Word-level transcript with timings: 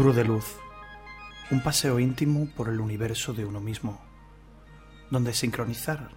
Oscuro 0.00 0.16
de 0.16 0.24
luz. 0.24 0.56
Un 1.50 1.62
paseo 1.62 2.00
íntimo 2.00 2.48
por 2.56 2.70
el 2.70 2.80
universo 2.80 3.34
de 3.34 3.44
uno 3.44 3.60
mismo, 3.60 4.00
donde 5.10 5.34
sincronizar 5.34 6.08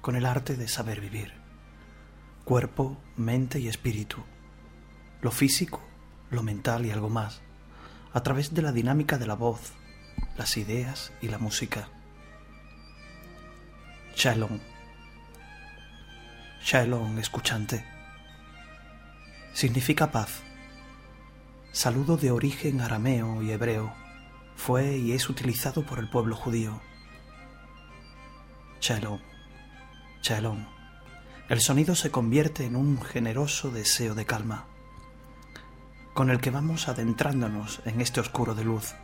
con 0.00 0.16
el 0.16 0.26
arte 0.26 0.56
de 0.56 0.66
saber 0.66 1.00
vivir. 1.00 1.32
Cuerpo, 2.44 3.00
mente 3.16 3.60
y 3.60 3.68
espíritu. 3.68 4.24
Lo 5.20 5.30
físico, 5.30 5.80
lo 6.30 6.42
mental 6.42 6.86
y 6.86 6.90
algo 6.90 7.08
más, 7.08 7.40
a 8.12 8.24
través 8.24 8.52
de 8.52 8.62
la 8.62 8.72
dinámica 8.72 9.16
de 9.16 9.28
la 9.28 9.34
voz, 9.34 9.74
las 10.36 10.56
ideas 10.56 11.12
y 11.22 11.28
la 11.28 11.38
música. 11.38 11.88
Shalom. 14.16 14.58
Shalom, 16.64 17.16
escuchante. 17.20 17.84
Significa 19.52 20.10
paz 20.10 20.42
saludo 21.72 22.16
de 22.16 22.30
origen 22.30 22.80
arameo 22.80 23.42
y 23.42 23.52
hebreo, 23.52 23.92
fue 24.56 24.96
y 24.96 25.12
es 25.12 25.28
utilizado 25.28 25.84
por 25.84 25.98
el 25.98 26.08
pueblo 26.08 26.34
judío. 26.34 26.80
Shalom, 28.80 29.20
shalom. 30.22 30.66
El 31.48 31.60
sonido 31.60 31.94
se 31.94 32.10
convierte 32.10 32.64
en 32.64 32.76
un 32.76 33.00
generoso 33.00 33.70
deseo 33.70 34.14
de 34.14 34.26
calma, 34.26 34.66
con 36.14 36.30
el 36.30 36.40
que 36.40 36.50
vamos 36.50 36.88
adentrándonos 36.88 37.80
en 37.84 38.00
este 38.00 38.20
oscuro 38.20 38.54
de 38.54 38.64
luz, 38.64 38.94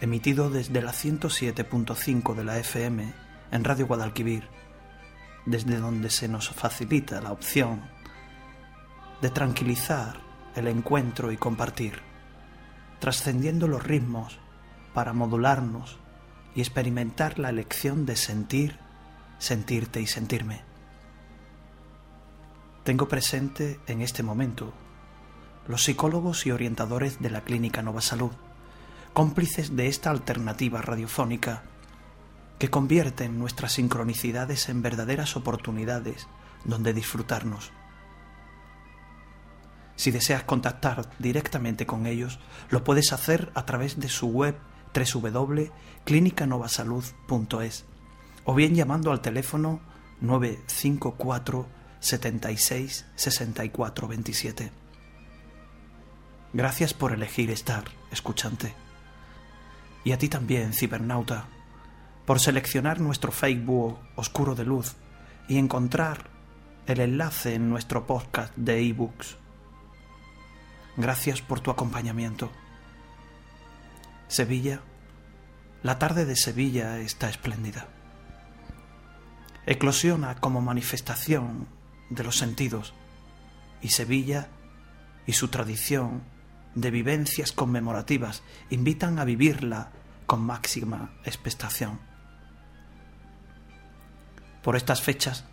emitido 0.00 0.50
desde 0.50 0.82
la 0.82 0.92
107.5 0.92 2.34
de 2.34 2.44
la 2.44 2.58
FM 2.58 3.14
en 3.52 3.64
Radio 3.64 3.86
Guadalquivir, 3.86 4.48
desde 5.46 5.76
donde 5.76 6.10
se 6.10 6.28
nos 6.28 6.50
facilita 6.50 7.20
la 7.20 7.32
opción 7.32 7.82
de 9.20 9.30
tranquilizar 9.30 10.29
el 10.56 10.68
encuentro 10.68 11.32
y 11.32 11.36
compartir, 11.36 12.00
trascendiendo 12.98 13.68
los 13.68 13.82
ritmos 13.82 14.38
para 14.94 15.12
modularnos 15.12 15.98
y 16.54 16.60
experimentar 16.60 17.38
la 17.38 17.50
elección 17.50 18.06
de 18.06 18.16
sentir, 18.16 18.78
sentirte 19.38 20.00
y 20.00 20.06
sentirme. 20.06 20.62
Tengo 22.84 23.08
presente 23.08 23.78
en 23.86 24.00
este 24.00 24.22
momento 24.22 24.72
los 25.68 25.84
psicólogos 25.84 26.46
y 26.46 26.50
orientadores 26.50 27.20
de 27.20 27.30
la 27.30 27.42
Clínica 27.42 27.82
Nova 27.82 28.00
Salud, 28.00 28.32
cómplices 29.12 29.76
de 29.76 29.86
esta 29.86 30.10
alternativa 30.10 30.82
radiofónica 30.82 31.62
que 32.58 32.70
convierten 32.70 33.38
nuestras 33.38 33.72
sincronicidades 33.72 34.68
en 34.68 34.82
verdaderas 34.82 35.36
oportunidades 35.36 36.26
donde 36.64 36.92
disfrutarnos 36.92 37.72
si 40.00 40.10
deseas 40.10 40.42
contactar 40.44 41.10
directamente 41.18 41.84
con 41.84 42.06
ellos, 42.06 42.38
lo 42.70 42.84
puedes 42.84 43.12
hacer 43.12 43.52
a 43.54 43.66
través 43.66 44.00
de 44.00 44.08
su 44.08 44.28
web 44.28 44.56
www.clinicanovasalud.es 44.94 47.84
o 48.44 48.54
bien 48.54 48.74
llamando 48.74 49.12
al 49.12 49.20
teléfono 49.20 49.82
954 50.22 51.66
76 52.00 53.04
64 53.14 54.08
27. 54.08 54.72
Gracias 56.54 56.94
por 56.94 57.12
elegir 57.12 57.50
estar, 57.50 57.84
escuchante. 58.10 58.74
Y 60.02 60.12
a 60.12 60.18
ti 60.18 60.30
también, 60.30 60.72
cibernauta, 60.72 61.44
por 62.24 62.40
seleccionar 62.40 63.00
nuestro 63.00 63.32
Facebook 63.32 63.98
Oscuro 64.16 64.54
de 64.54 64.64
Luz 64.64 64.96
y 65.46 65.58
encontrar 65.58 66.30
el 66.86 67.00
enlace 67.00 67.54
en 67.54 67.68
nuestro 67.68 68.06
podcast 68.06 68.56
de 68.56 68.80
ebooks. 68.88 69.39
Gracias 71.00 71.40
por 71.40 71.60
tu 71.60 71.70
acompañamiento. 71.70 72.52
Sevilla, 74.28 74.82
la 75.82 75.98
tarde 75.98 76.26
de 76.26 76.36
Sevilla 76.36 76.98
está 76.98 77.30
espléndida. 77.30 77.88
Eclosiona 79.64 80.34
como 80.34 80.60
manifestación 80.60 81.68
de 82.10 82.22
los 82.22 82.36
sentidos 82.36 82.92
y 83.80 83.88
Sevilla 83.88 84.48
y 85.26 85.32
su 85.32 85.48
tradición 85.48 86.22
de 86.74 86.90
vivencias 86.90 87.52
conmemorativas 87.52 88.42
invitan 88.68 89.18
a 89.18 89.24
vivirla 89.24 89.92
con 90.26 90.42
máxima 90.42 91.14
expectación. 91.24 91.98
Por 94.62 94.76
estas 94.76 95.00
fechas, 95.00 95.46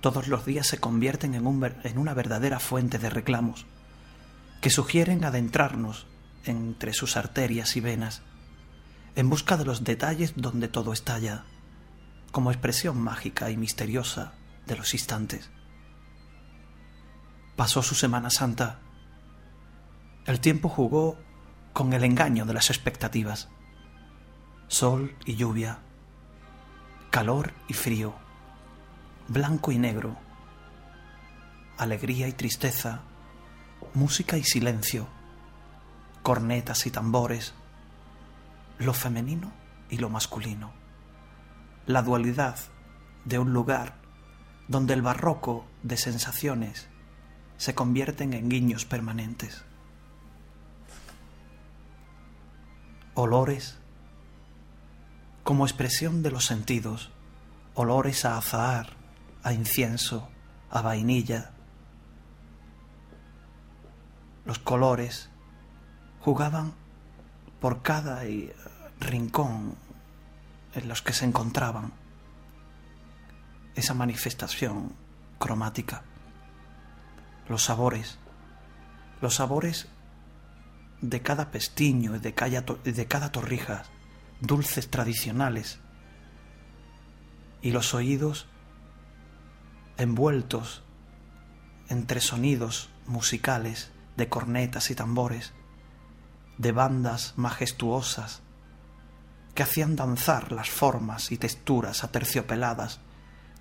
todos 0.00 0.28
los 0.28 0.46
días 0.46 0.68
se 0.68 0.78
convierten 0.78 1.34
en, 1.34 1.44
en 1.82 1.98
una 1.98 2.14
verdadera 2.14 2.60
fuente 2.60 3.00
de 3.00 3.10
reclamos 3.10 3.66
que 4.60 4.70
sugieren 4.70 5.24
adentrarnos 5.24 6.06
entre 6.44 6.92
sus 6.92 7.16
arterias 7.16 7.76
y 7.76 7.80
venas, 7.80 8.22
en 9.14 9.30
busca 9.30 9.56
de 9.56 9.64
los 9.64 9.84
detalles 9.84 10.34
donde 10.36 10.68
todo 10.68 10.92
estalla, 10.92 11.44
como 12.32 12.50
expresión 12.50 13.00
mágica 13.00 13.50
y 13.50 13.56
misteriosa 13.56 14.34
de 14.66 14.76
los 14.76 14.92
instantes. 14.94 15.50
Pasó 17.56 17.82
su 17.82 17.94
Semana 17.94 18.28
Santa. 18.30 18.80
El 20.26 20.40
tiempo 20.40 20.68
jugó 20.68 21.18
con 21.72 21.92
el 21.94 22.04
engaño 22.04 22.44
de 22.44 22.52
las 22.52 22.68
expectativas. 22.68 23.48
Sol 24.68 25.16
y 25.24 25.36
lluvia, 25.36 25.78
calor 27.10 27.54
y 27.68 27.72
frío, 27.72 28.14
blanco 29.28 29.72
y 29.72 29.78
negro, 29.78 30.18
alegría 31.78 32.28
y 32.28 32.32
tristeza, 32.32 33.00
música 33.96 34.36
y 34.36 34.44
silencio, 34.44 35.08
cornetas 36.22 36.84
y 36.84 36.90
tambores, 36.90 37.54
lo 38.78 38.92
femenino 38.92 39.54
y 39.88 39.96
lo 39.96 40.10
masculino, 40.10 40.74
la 41.86 42.02
dualidad 42.02 42.58
de 43.24 43.38
un 43.38 43.54
lugar 43.54 43.94
donde 44.68 44.92
el 44.92 45.00
barroco 45.00 45.64
de 45.82 45.96
sensaciones 45.96 46.88
se 47.56 47.74
convierten 47.74 48.34
en 48.34 48.50
guiños 48.50 48.84
permanentes. 48.84 49.64
Olores, 53.14 53.78
como 55.42 55.64
expresión 55.64 56.22
de 56.22 56.32
los 56.32 56.44
sentidos, 56.44 57.12
olores 57.72 58.26
a 58.26 58.36
azahar, 58.36 58.90
a 59.42 59.54
incienso, 59.54 60.28
a 60.68 60.82
vainilla, 60.82 61.55
los 64.46 64.58
colores 64.58 65.28
jugaban 66.20 66.72
por 67.60 67.82
cada 67.82 68.24
eh, 68.24 68.54
rincón 69.00 69.76
en 70.74 70.88
los 70.88 71.02
que 71.02 71.12
se 71.12 71.24
encontraban 71.24 71.92
esa 73.74 73.92
manifestación 73.92 74.92
cromática, 75.38 76.02
los 77.48 77.64
sabores, 77.64 78.18
los 79.20 79.34
sabores 79.34 79.88
de 81.00 81.20
cada 81.20 81.50
pestiño 81.50 82.16
y 82.16 82.18
de 82.20 82.32
cada, 82.32 82.62
de 82.62 83.06
cada 83.06 83.32
torrija, 83.32 83.84
dulces 84.40 84.90
tradicionales, 84.90 85.80
y 87.62 87.72
los 87.72 87.94
oídos 87.94 88.46
envueltos 89.96 90.82
entre 91.88 92.20
sonidos 92.20 92.90
musicales 93.06 93.90
de 94.16 94.28
cornetas 94.28 94.90
y 94.90 94.94
tambores, 94.94 95.52
de 96.58 96.72
bandas 96.72 97.34
majestuosas 97.36 98.42
que 99.54 99.62
hacían 99.62 99.96
danzar 99.96 100.52
las 100.52 100.70
formas 100.70 101.32
y 101.32 101.38
texturas 101.38 102.04
aterciopeladas 102.04 103.00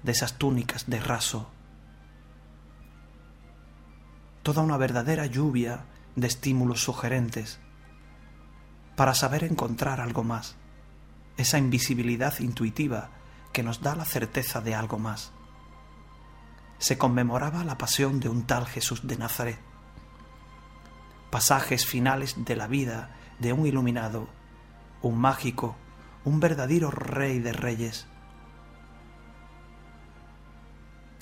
de 0.04 0.12
esas 0.12 0.38
túnicas 0.38 0.90
de 0.90 1.00
raso. 1.00 1.50
Toda 4.44 4.62
una 4.62 4.78
verdadera 4.78 5.26
lluvia 5.26 5.86
de 6.16 6.28
estímulos 6.28 6.84
sugerentes 6.84 7.60
para 8.96 9.14
saber 9.14 9.44
encontrar 9.44 10.00
algo 10.00 10.24
más, 10.24 10.56
esa 11.38 11.58
invisibilidad 11.58 12.40
intuitiva 12.40 13.10
que 13.52 13.64
nos 13.64 13.82
da 13.82 13.96
la 13.96 14.06
certeza 14.06 14.62
de 14.62 14.76
algo 14.76 15.00
más. 15.00 15.32
se 16.78 16.98
conmemoraba 16.98 17.64
la 17.64 17.78
pasión 17.78 18.20
de 18.20 18.30
un 18.30 18.46
tal 18.46 18.66
Jesús 18.66 19.08
de 19.08 19.18
Nazaret. 19.18 19.60
Pasajes 21.36 21.86
finales 21.86 22.46
de 22.46 22.56
la 22.56 22.66
vida 22.66 23.10
de 23.40 23.52
un 23.52 23.66
iluminado, 23.68 24.30
un 25.02 25.20
mágico, 25.20 25.76
un 26.24 26.40
verdadero 26.40 26.92
rey 26.92 27.40
de 27.40 27.52
reyes, 27.52 28.08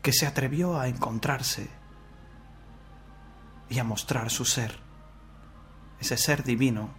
que 0.04 0.14
se 0.14 0.28
atrevió 0.28 0.80
a 0.80 0.88
encontrarse 0.88 1.68
y 3.70 3.80
a 3.80 3.84
mostrar 3.84 4.30
su 4.30 4.46
ser, 4.46 4.82
ese 6.00 6.16
ser 6.18 6.44
divino, 6.44 6.92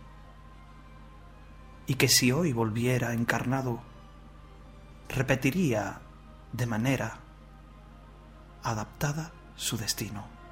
y 1.86 1.94
que 1.94 2.08
si 2.08 2.32
hoy 2.32 2.52
volviera 2.52 3.12
encarnado, 3.12 3.80
repetiría 5.08 6.00
de 6.52 6.66
manera 6.66 7.18
adaptada 8.64 9.30
su 9.54 9.76
destino. 9.76 10.43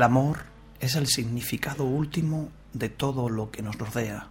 El 0.00 0.04
amor 0.04 0.44
es 0.80 0.94
el 0.94 1.08
significado 1.08 1.84
último 1.84 2.48
de 2.72 2.88
todo 2.88 3.28
lo 3.28 3.50
que 3.50 3.60
nos 3.60 3.76
rodea. 3.76 4.28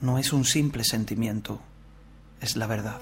No 0.00 0.18
es 0.18 0.32
un 0.32 0.44
simple 0.44 0.82
sentimiento, 0.82 1.60
es 2.40 2.56
la 2.56 2.66
verdad. 2.66 3.00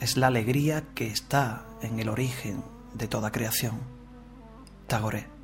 Es 0.00 0.16
la 0.16 0.26
alegría 0.26 0.82
que 0.96 1.06
está 1.06 1.64
en 1.82 2.00
el 2.00 2.08
origen 2.08 2.64
de 2.94 3.06
toda 3.06 3.30
creación. 3.30 3.78
Tagore. 4.88 5.39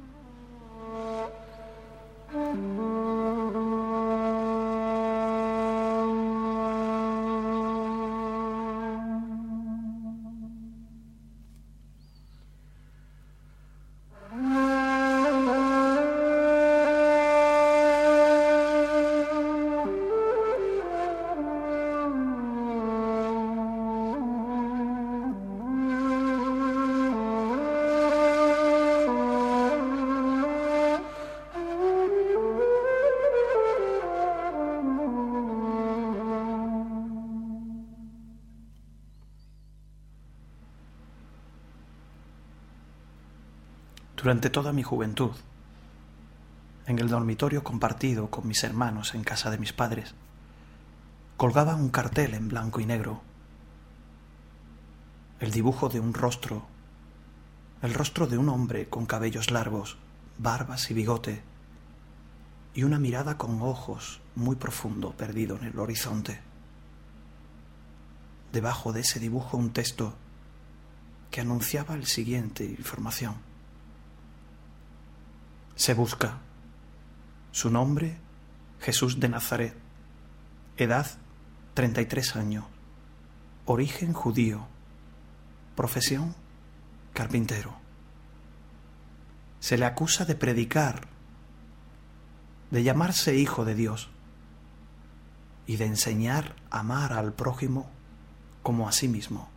Durante 44.36 44.50
toda 44.50 44.74
mi 44.74 44.82
juventud, 44.82 45.30
en 46.84 46.98
el 46.98 47.08
dormitorio 47.08 47.64
compartido 47.64 48.30
con 48.30 48.46
mis 48.46 48.64
hermanos 48.64 49.14
en 49.14 49.24
casa 49.24 49.50
de 49.50 49.56
mis 49.56 49.72
padres, 49.72 50.14
colgaba 51.38 51.74
un 51.74 51.88
cartel 51.88 52.34
en 52.34 52.48
blanco 52.48 52.80
y 52.80 52.84
negro, 52.84 53.22
el 55.40 55.52
dibujo 55.52 55.88
de 55.88 56.00
un 56.00 56.12
rostro, 56.12 56.66
el 57.80 57.94
rostro 57.94 58.26
de 58.26 58.36
un 58.36 58.50
hombre 58.50 58.90
con 58.90 59.06
cabellos 59.06 59.50
largos, 59.50 59.96
barbas 60.36 60.90
y 60.90 60.92
bigote, 60.92 61.42
y 62.74 62.82
una 62.82 62.98
mirada 62.98 63.38
con 63.38 63.62
ojos 63.62 64.20
muy 64.34 64.56
profundo 64.56 65.12
perdido 65.12 65.56
en 65.56 65.64
el 65.64 65.78
horizonte. 65.78 66.42
Debajo 68.52 68.92
de 68.92 69.00
ese 69.00 69.18
dibujo 69.18 69.56
un 69.56 69.70
texto 69.70 70.12
que 71.30 71.40
anunciaba 71.40 71.94
el 71.94 72.04
siguiente 72.04 72.66
información. 72.66 73.55
Se 75.76 75.92
busca. 75.92 76.38
Su 77.52 77.70
nombre, 77.70 78.18
Jesús 78.80 79.20
de 79.20 79.28
Nazaret. 79.28 79.76
Edad, 80.78 81.06
33 81.74 82.36
años. 82.36 82.64
Origen 83.66 84.14
judío. 84.14 84.66
Profesión, 85.74 86.34
carpintero. 87.12 87.76
Se 89.60 89.76
le 89.76 89.84
acusa 89.84 90.24
de 90.24 90.34
predicar, 90.34 91.08
de 92.70 92.82
llamarse 92.82 93.36
hijo 93.36 93.66
de 93.66 93.74
Dios 93.74 94.08
y 95.66 95.76
de 95.76 95.84
enseñar 95.84 96.56
a 96.70 96.80
amar 96.80 97.12
al 97.12 97.34
prójimo 97.34 97.90
como 98.62 98.88
a 98.88 98.92
sí 98.92 99.08
mismo. 99.08 99.50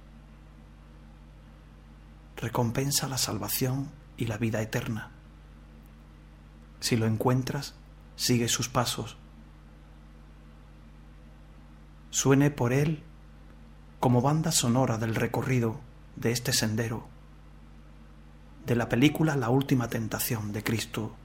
Recompensa 2.36 3.07
la 3.07 3.18
salvación 3.18 3.89
y 4.18 4.25
la 4.25 4.38
vida 4.38 4.62
eterna. 4.62 5.12
Si 6.80 6.96
lo 6.96 7.06
encuentras, 7.06 7.76
sigue 8.16 8.48
sus 8.48 8.70
pasos. 8.70 9.18
Suene 12.10 12.52
por 12.52 12.74
él 12.74 13.04
como 14.00 14.22
banda 14.22 14.52
sonora 14.52 14.98
del 14.98 15.16
recorrido 15.16 15.80
de 16.16 16.31
este 16.31 16.54
sendero, 16.54 17.08
de 18.66 18.76
la 18.76 18.90
película 18.90 19.36
La 19.36 19.50
Última 19.50 19.90
Tentación 19.90 20.52
de 20.52 20.64
Cristo, 20.64 21.16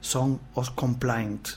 Song 0.00 0.38
of 0.54 0.70
Complaint. 0.70 1.48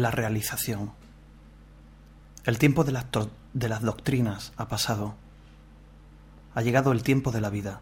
La 0.00 0.10
realización. 0.10 0.92
El 2.44 2.58
tiempo 2.58 2.84
de 2.84 2.92
las, 2.92 3.06
de 3.52 3.68
las 3.68 3.82
doctrinas 3.82 4.52
ha 4.56 4.68
pasado. 4.68 5.14
Ha 6.54 6.62
llegado 6.62 6.92
el 6.92 7.02
tiempo 7.02 7.30
de 7.30 7.40
la 7.40 7.50
vida. 7.50 7.80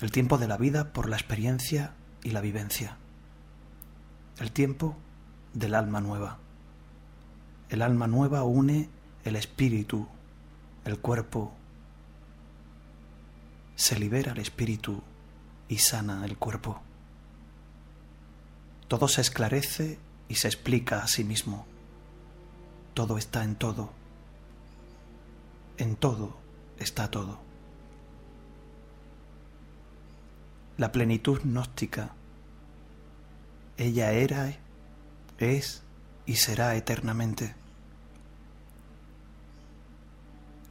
El 0.00 0.10
tiempo 0.10 0.38
de 0.38 0.48
la 0.48 0.56
vida 0.56 0.92
por 0.92 1.08
la 1.08 1.16
experiencia 1.16 1.94
y 2.22 2.30
la 2.30 2.40
vivencia. 2.40 2.96
El 4.38 4.52
tiempo 4.52 4.96
del 5.52 5.74
alma 5.74 6.00
nueva. 6.00 6.38
El 7.70 7.82
alma 7.82 8.06
nueva 8.06 8.44
une 8.44 8.88
el 9.24 9.36
espíritu, 9.36 10.06
el 10.84 10.98
cuerpo. 10.98 11.54
Se 13.74 13.98
libera 13.98 14.32
el 14.32 14.38
espíritu 14.38 15.02
y 15.68 15.78
sana 15.78 16.24
el 16.24 16.36
cuerpo. 16.36 16.80
Todo 18.88 19.08
se 19.08 19.22
esclarece 19.22 19.98
y 20.28 20.36
se 20.36 20.48
explica 20.48 21.02
a 21.02 21.08
sí 21.08 21.24
mismo. 21.24 21.66
Todo 22.94 23.18
está 23.18 23.44
en 23.44 23.56
todo. 23.56 23.90
En 25.76 25.96
todo 25.96 26.36
está 26.78 27.10
todo. 27.10 27.40
La 30.76 30.90
plenitud 30.90 31.40
gnóstica, 31.42 32.10
ella 33.76 34.12
era, 34.12 34.52
es 35.38 35.82
y 36.26 36.36
será 36.36 36.74
eternamente. 36.74 37.54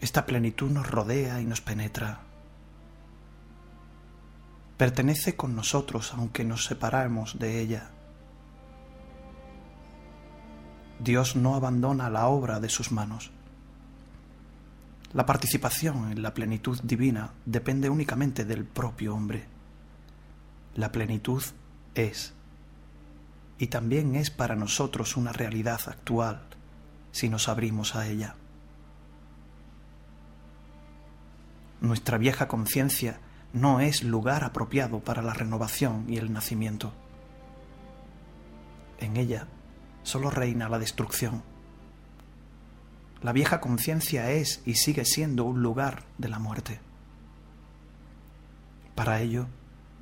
Esta 0.02 0.26
plenitud 0.26 0.70
nos 0.70 0.90
rodea 0.90 1.40
y 1.40 1.46
nos 1.46 1.62
penetra. 1.62 2.20
Pertenece 4.76 5.38
con 5.38 5.56
nosotros 5.56 6.14
aunque 6.14 6.44
nos 6.44 6.66
separamos 6.66 7.40
de 7.40 7.62
ella. 7.62 7.93
Dios 11.00 11.36
no 11.36 11.56
abandona 11.56 12.10
la 12.10 12.28
obra 12.28 12.60
de 12.60 12.70
sus 12.70 12.92
manos. 12.92 13.32
La 15.14 15.26
participación 15.26 16.12
en 16.12 16.22
la 16.22 16.34
plenitud 16.34 16.80
divina 16.82 17.34
depende 17.46 17.90
únicamente 17.90 18.46
del 18.46 18.66
propio 18.66 19.14
hombre. 19.14 19.46
La 20.76 20.92
plenitud 20.92 21.44
es, 21.94 22.34
y 23.60 23.68
también 23.68 24.16
es 24.16 24.32
para 24.32 24.56
nosotros 24.56 25.16
una 25.16 25.32
realidad 25.32 25.80
actual 25.86 26.42
si 27.12 27.30
nos 27.30 27.48
abrimos 27.48 27.96
a 27.96 28.08
ella. 28.08 28.36
Nuestra 31.80 32.18
vieja 32.18 32.48
conciencia 32.48 33.20
no 33.52 33.82
es 33.82 34.04
lugar 34.04 34.44
apropiado 34.44 35.02
para 35.02 35.22
la 35.22 35.34
renovación 35.34 36.06
y 36.08 36.18
el 36.18 36.34
nacimiento. 36.34 36.92
En 39.00 39.18
ella 39.18 39.48
solo 40.04 40.30
reina 40.30 40.70
la 40.70 40.80
destrucción. 40.80 41.44
La 43.22 43.32
vieja 43.32 43.62
conciencia 43.62 44.32
es 44.32 44.62
y 44.66 44.76
sigue 44.76 45.06
siendo 45.06 45.46
un 45.46 45.64
lugar 45.64 46.04
de 46.18 46.30
la 46.30 46.40
muerte. 46.40 46.80
Para 48.96 49.22
ello, 49.22 49.48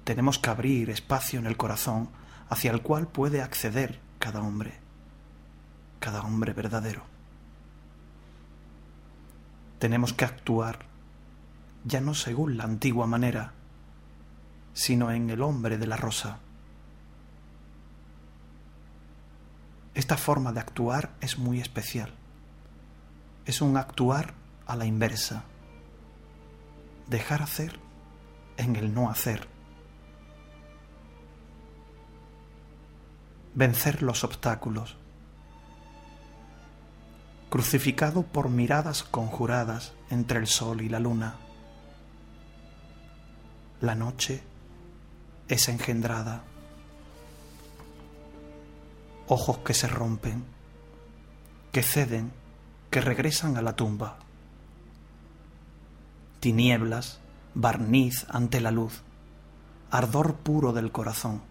tenemos 0.03 0.39
que 0.39 0.49
abrir 0.49 0.89
espacio 0.89 1.39
en 1.39 1.45
el 1.45 1.55
corazón 1.55 2.09
hacia 2.49 2.71
el 2.71 2.81
cual 2.81 3.07
puede 3.07 3.41
acceder 3.41 3.99
cada 4.19 4.41
hombre, 4.41 4.79
cada 5.99 6.21
hombre 6.21 6.53
verdadero. 6.53 7.03
Tenemos 9.79 10.13
que 10.13 10.25
actuar 10.25 10.85
ya 11.85 12.01
no 12.01 12.13
según 12.13 12.57
la 12.57 12.65
antigua 12.65 13.07
manera, 13.07 13.53
sino 14.73 15.11
en 15.11 15.29
el 15.29 15.41
hombre 15.41 15.77
de 15.77 15.87
la 15.87 15.97
rosa 15.97 16.39
Esta 19.93 20.15
forma 20.15 20.53
de 20.53 20.61
actuar 20.61 21.11
es 21.19 21.37
muy 21.37 21.59
especial. 21.59 22.13
Es 23.45 23.61
un 23.61 23.75
actuar 23.75 24.33
a 24.65 24.75
la 24.75 24.85
inversa. 24.85 25.43
Dejar 27.07 27.41
hacer 27.41 27.77
en 28.55 28.77
el 28.77 28.93
no 28.93 29.09
hacer. 29.09 29.47
Vencer 33.53 34.01
los 34.01 34.23
obstáculos. 34.23 34.95
Crucificado 37.49 38.23
por 38.23 38.49
miradas 38.49 39.03
conjuradas 39.03 39.91
entre 40.09 40.39
el 40.39 40.47
sol 40.47 40.81
y 40.81 40.87
la 40.87 41.01
luna. 41.01 41.35
La 43.81 43.95
noche 43.95 44.41
es 45.49 45.67
engendrada 45.67 46.43
ojos 49.31 49.59
que 49.59 49.73
se 49.73 49.87
rompen, 49.87 50.43
que 51.71 51.83
ceden, 51.83 52.33
que 52.89 52.99
regresan 52.99 53.55
a 53.55 53.61
la 53.61 53.77
tumba. 53.77 54.17
Tinieblas, 56.41 57.21
barniz 57.53 58.25
ante 58.27 58.59
la 58.59 58.71
luz, 58.71 59.03
ardor 59.89 60.35
puro 60.35 60.73
del 60.73 60.91
corazón. 60.91 61.41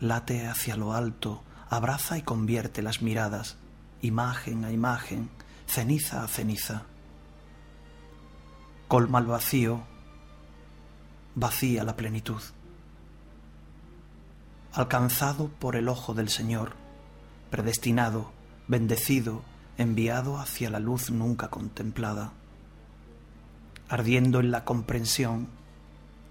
Late 0.00 0.46
hacia 0.46 0.74
lo 0.76 0.94
alto, 0.94 1.42
abraza 1.68 2.16
y 2.16 2.22
convierte 2.22 2.80
las 2.80 3.02
miradas, 3.02 3.58
imagen 4.00 4.64
a 4.64 4.72
imagen, 4.72 5.28
ceniza 5.66 6.24
a 6.24 6.28
ceniza. 6.28 6.84
Colma 8.88 9.18
el 9.18 9.26
vacío, 9.26 9.82
vacía 11.34 11.84
la 11.84 11.94
plenitud 11.94 12.40
alcanzado 14.72 15.48
por 15.48 15.76
el 15.76 15.88
ojo 15.88 16.14
del 16.14 16.30
Señor, 16.30 16.72
predestinado, 17.50 18.32
bendecido, 18.68 19.42
enviado 19.76 20.38
hacia 20.38 20.70
la 20.70 20.78
luz 20.78 21.10
nunca 21.10 21.48
contemplada. 21.48 22.32
Ardiendo 23.88 24.40
en 24.40 24.50
la 24.50 24.64
comprensión, 24.64 25.48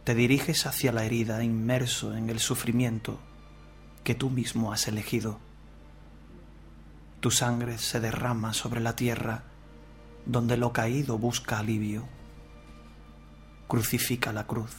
te 0.03 0.15
diriges 0.15 0.65
hacia 0.65 0.91
la 0.91 1.05
herida 1.05 1.43
inmerso 1.43 2.15
en 2.15 2.31
el 2.31 2.39
sufrimiento 2.39 3.19
que 4.03 4.15
tú 4.15 4.31
mismo 4.31 4.73
has 4.73 4.87
elegido. 4.87 5.39
Tu 7.19 7.29
sangre 7.29 7.77
se 7.77 7.99
derrama 7.99 8.53
sobre 8.53 8.81
la 8.81 8.95
tierra 8.95 9.43
donde 10.25 10.57
lo 10.57 10.73
caído 10.73 11.19
busca 11.19 11.59
alivio. 11.59 12.07
Crucifica 13.67 14.33
la 14.33 14.47
cruz, 14.47 14.71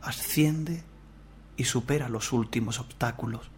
asciende 0.00 0.84
y 1.56 1.64
supera 1.64 2.08
los 2.08 2.32
últimos 2.32 2.78
obstáculos, 2.80 3.50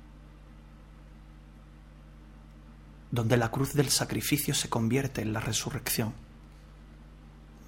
donde 3.11 3.37
la 3.37 3.51
cruz 3.51 3.75
del 3.75 3.89
sacrificio 3.89 4.55
se 4.55 4.69
convierte 4.69 5.23
en 5.23 5.33
la 5.33 5.41
resurrección. 5.41 6.13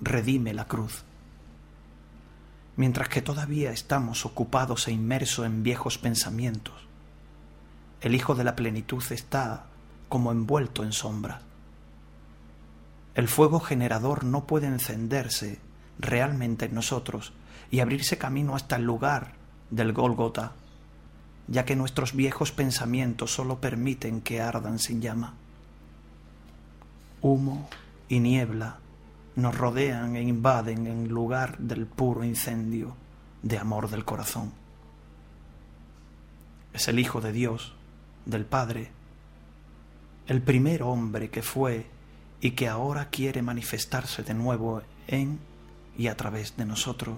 Redime 0.01 0.55
la 0.55 0.67
cruz. 0.67 1.05
Mientras 2.77 3.09
que 3.09 3.23
todavía 3.23 3.73
estamos 3.73 4.25
ocupados 4.25 4.89
e 4.89 4.93
inmersos 4.93 5.47
en 5.47 5.63
viejos 5.63 5.99
pensamientos, 5.99 6.75
el 8.01 8.15
Hijo 8.15 8.35
de 8.35 8.45
la 8.45 8.57
Plenitud 8.57 9.03
está 9.11 9.67
como 10.09 10.33
envuelto 10.33 10.85
en 10.85 10.93
sombras. 10.93 11.43
El 13.15 13.29
fuego 13.29 13.61
generador 13.61 14.25
no 14.25 14.47
puede 14.47 14.67
encenderse 14.67 15.59
realmente 15.99 16.67
en 16.67 16.75
nosotros 16.75 17.33
y 17.71 17.81
abrirse 17.81 18.17
camino 18.19 18.57
hasta 18.57 18.77
el 18.77 18.85
lugar 18.85 19.40
del 19.71 19.93
Golgota, 19.93 20.53
ya 21.49 21.65
que 21.65 21.77
nuestros 21.77 22.15
viejos 22.15 22.53
pensamientos 22.53 23.33
solo 23.33 23.61
permiten 23.61 24.21
que 24.21 24.41
ardan 24.41 24.79
sin 24.79 25.01
llama. 25.01 25.35
Humo 27.23 27.69
y 28.09 28.21
niebla 28.21 28.79
nos 29.37 29.57
rodean 29.57 30.17
e 30.17 30.23
invaden 30.23 30.87
en 30.87 31.09
lugar 31.09 31.59
del 31.59 31.87
puro 31.87 32.25
incendio 32.25 32.95
de 33.43 33.59
amor 33.59 33.91
del 33.91 34.05
corazón. 34.05 34.53
Es 36.73 36.89
el 36.89 36.99
Hijo 36.99 37.21
de 37.21 37.33
Dios, 37.33 37.75
del 38.27 38.45
Padre, 38.45 38.91
el 40.27 40.43
primer 40.43 40.83
hombre 40.83 41.31
que 41.31 41.43
fue 41.43 41.87
y 42.41 42.53
que 42.53 42.69
ahora 42.69 43.09
quiere 43.11 43.43
manifestarse 43.43 44.23
de 44.23 44.35
nuevo 44.35 44.83
en 45.07 45.39
y 45.99 46.07
a 46.07 46.17
través 46.17 46.57
de 46.57 46.65
nosotros 46.65 47.17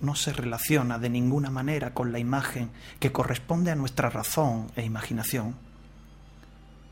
no 0.00 0.14
se 0.14 0.32
relaciona 0.32 0.98
de 0.98 1.08
ninguna 1.08 1.50
manera 1.50 1.94
con 1.94 2.12
la 2.12 2.18
imagen 2.18 2.70
que 3.00 3.12
corresponde 3.12 3.70
a 3.70 3.76
nuestra 3.76 4.10
razón 4.10 4.70
e 4.76 4.84
imaginación. 4.84 5.56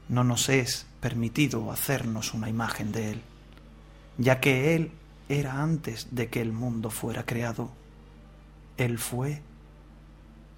No 0.08 0.24
nos 0.24 0.48
es 0.48 0.86
permitido 1.00 1.70
hacernos 1.70 2.34
una 2.34 2.48
imagen 2.48 2.92
de 2.92 3.12
Él, 3.12 3.22
ya 4.18 4.40
que 4.40 4.74
Él 4.74 4.92
era 5.28 5.62
antes 5.62 6.08
de 6.10 6.28
que 6.28 6.40
el 6.40 6.52
mundo 6.52 6.90
fuera 6.90 7.24
creado. 7.24 7.70
Él 8.76 8.98
fue 8.98 9.42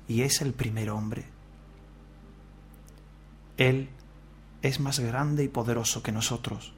y 0.09 0.23
es 0.23 0.41
el 0.41 0.53
primer 0.53 0.91
hombre. 0.91 1.25
Él 3.57 3.89
es 4.63 4.81
más 4.81 4.99
grande 5.01 5.45
y 5.45 5.49
poderoso 5.49 6.03
que 6.03 6.13
nosotros. 6.13 6.73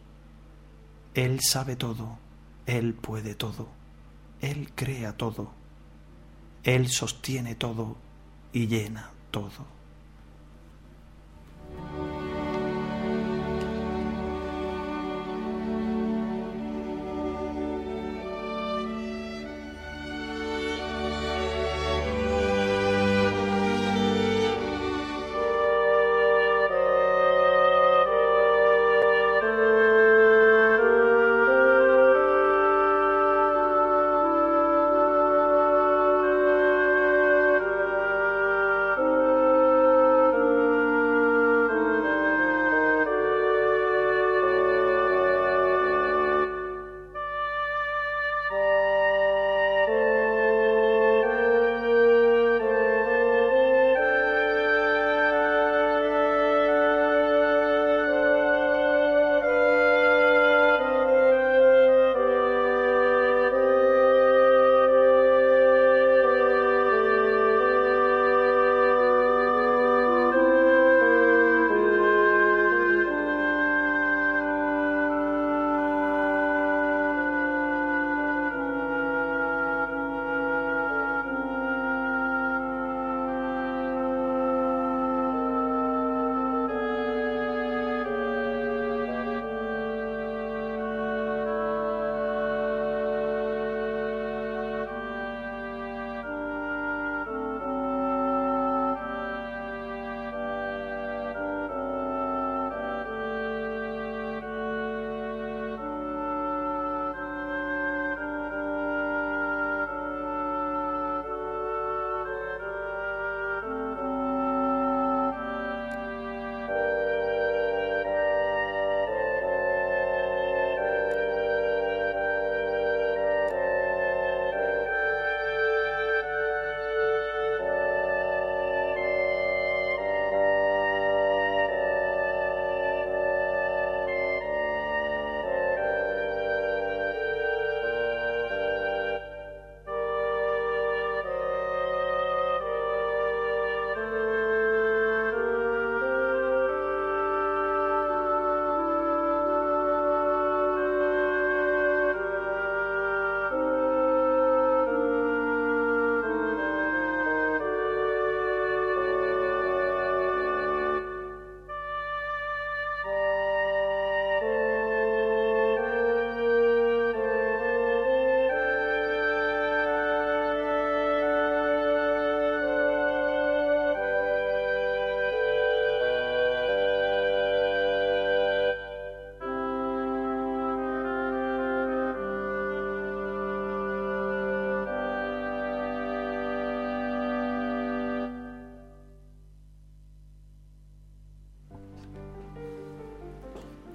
Él 1.15 1.41
sabe 1.41 1.77
todo, 1.77 2.19
Él 2.67 2.95
puede 2.95 3.35
todo, 3.35 3.69
Él 4.41 4.71
crea 4.75 5.17
todo. 5.17 5.58
Él 6.69 6.89
sostiene 6.91 7.55
todo 7.55 7.97
y 8.53 8.67
llena 8.67 9.11
todo. 9.31 9.78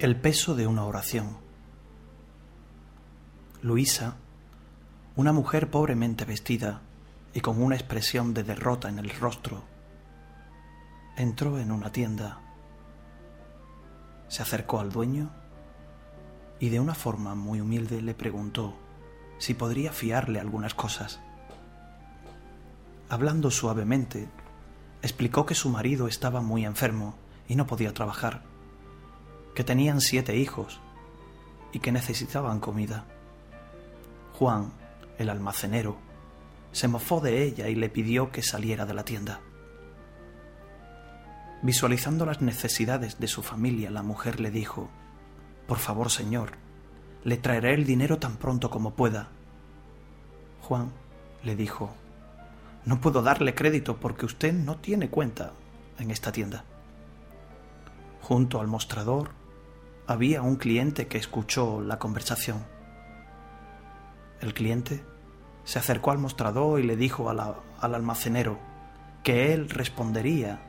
El 0.04 0.16
peso 0.16 0.54
de 0.54 0.66
una 0.66 0.84
oración. 0.84 1.38
Luisa, 3.62 4.16
una 5.16 5.32
mujer 5.32 5.70
pobremente 5.70 6.26
vestida 6.26 6.82
y 7.32 7.40
con 7.40 7.62
una 7.62 7.74
expresión 7.74 8.34
de 8.34 8.44
derrota 8.44 8.90
en 8.90 8.98
el 8.98 9.08
rostro, 9.08 9.64
entró 11.16 11.58
en 11.58 11.72
una 11.72 11.90
tienda, 11.90 12.38
se 14.28 14.42
acercó 14.42 14.78
al 14.78 14.92
dueño 14.92 15.30
y 16.60 16.68
de 16.68 16.80
una 16.80 16.94
forma 16.94 17.34
muy 17.34 17.62
humilde 17.62 18.02
le 18.02 18.12
preguntó 18.12 18.74
si 19.38 19.54
podría 19.54 19.90
fiarle 19.90 20.38
algunas 20.38 20.74
cosas. 20.74 21.18
Hablando 23.08 23.50
suavemente, 23.50 24.28
explicó 25.00 25.46
que 25.46 25.54
su 25.54 25.70
marido 25.70 26.08
estaba 26.08 26.42
muy 26.42 26.66
enfermo 26.66 27.14
y 27.48 27.56
no 27.56 27.66
podía 27.66 27.94
trabajar, 27.94 28.42
que 29.54 29.64
tenían 29.64 30.00
siete 30.00 30.36
hijos 30.36 30.80
y 31.72 31.80
que 31.80 31.92
necesitaban 31.92 32.60
comida. 32.60 33.04
Juan, 34.34 34.72
el 35.18 35.30
almacenero, 35.30 35.96
se 36.72 36.88
mofó 36.88 37.20
de 37.20 37.44
ella 37.44 37.68
y 37.68 37.76
le 37.76 37.88
pidió 37.88 38.32
que 38.32 38.42
saliera 38.42 38.84
de 38.84 38.94
la 38.94 39.04
tienda. 39.04 39.40
Visualizando 41.62 42.26
las 42.26 42.42
necesidades 42.42 43.18
de 43.20 43.28
su 43.28 43.42
familia, 43.42 43.90
la 43.90 44.02
mujer 44.02 44.40
le 44.40 44.50
dijo, 44.50 44.90
Por 45.66 45.78
favor, 45.78 46.10
señor, 46.10 46.52
le 47.22 47.36
traeré 47.36 47.74
el 47.74 47.86
dinero 47.86 48.18
tan 48.18 48.36
pronto 48.36 48.70
como 48.70 48.94
pueda. 48.94 49.28
Juan 50.62 50.92
le 51.42 51.56
dijo, 51.56 51.94
No 52.84 53.00
puedo 53.00 53.22
darle 53.22 53.54
crédito 53.54 53.96
porque 53.98 54.26
usted 54.26 54.52
no 54.52 54.76
tiene 54.76 55.08
cuenta 55.08 55.52
en 55.98 56.10
esta 56.10 56.32
tienda. 56.32 56.64
Junto 58.20 58.60
al 58.60 58.66
mostrador 58.66 59.30
había 60.06 60.42
un 60.42 60.56
cliente 60.56 61.06
que 61.06 61.18
escuchó 61.18 61.80
la 61.80 61.98
conversación. 61.98 62.64
El 64.40 64.52
cliente 64.52 65.04
se 65.64 65.78
acercó 65.78 66.10
al 66.10 66.18
mostrador 66.18 66.80
y 66.80 66.82
le 66.82 66.96
dijo 66.96 67.30
al 67.30 67.94
almacenero 67.94 68.58
que 69.22 69.54
él 69.54 69.70
respondería 69.70 70.60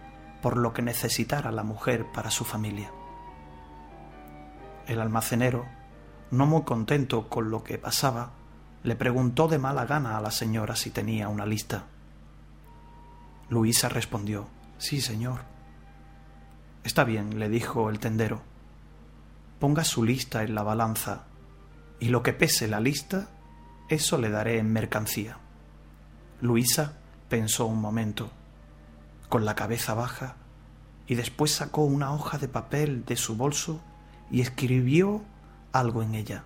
por 0.41 0.57
lo 0.57 0.73
que 0.73 0.81
necesitara 0.81 1.51
la 1.51 1.63
mujer 1.63 2.05
para 2.13 2.31
su 2.31 2.45
familia. 2.45 2.91
El 4.87 5.01
almacenero, 5.01 5.65
no 6.31 6.45
muy 6.45 6.63
contento 6.63 7.27
con 7.27 7.49
lo 7.49 7.63
que 7.63 7.77
pasaba, 7.77 8.31
le 8.83 8.95
preguntó 8.95 9.47
de 9.47 9.57
mala 9.57 9.85
gana 9.85 10.17
a 10.17 10.21
la 10.21 10.31
señora 10.31 10.75
si 10.75 10.91
tenía 10.91 11.27
una 11.27 11.45
lista. 11.45 11.85
Luisa 13.49 13.89
respondió, 13.89 14.47
Sí, 14.77 15.01
señor. 15.01 15.41
Está 16.83 17.03
bien, 17.03 17.39
le 17.39 17.49
dijo 17.49 17.89
el 17.89 17.99
tendero. 17.99 18.41
Ponga 19.65 19.83
su 19.83 20.03
lista 20.03 20.43
en 20.43 20.53
la 20.53 20.61
balanza, 20.61 21.23
y 21.99 22.09
lo 22.09 22.21
que 22.21 22.33
pese 22.33 22.67
la 22.67 22.79
lista, 22.79 23.29
eso 23.89 24.19
le 24.19 24.29
daré 24.29 24.59
en 24.59 24.71
mercancía. 24.71 25.39
Luisa 26.39 26.99
pensó 27.29 27.65
un 27.65 27.81
momento, 27.81 28.29
con 29.27 29.43
la 29.43 29.55
cabeza 29.55 29.95
baja, 29.95 30.35
y 31.07 31.15
después 31.15 31.49
sacó 31.49 31.81
una 31.81 32.13
hoja 32.13 32.37
de 32.37 32.47
papel 32.47 33.05
de 33.05 33.15
su 33.15 33.37
bolso 33.37 33.81
y 34.29 34.41
escribió 34.41 35.23
algo 35.71 36.03
en 36.03 36.13
ella. 36.13 36.43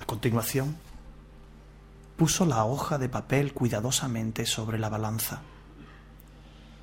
A 0.00 0.06
continuación, 0.06 0.76
puso 2.16 2.46
la 2.46 2.64
hoja 2.64 2.96
de 2.96 3.10
papel 3.10 3.52
cuidadosamente 3.52 4.46
sobre 4.46 4.78
la 4.78 4.88
balanza. 4.88 5.42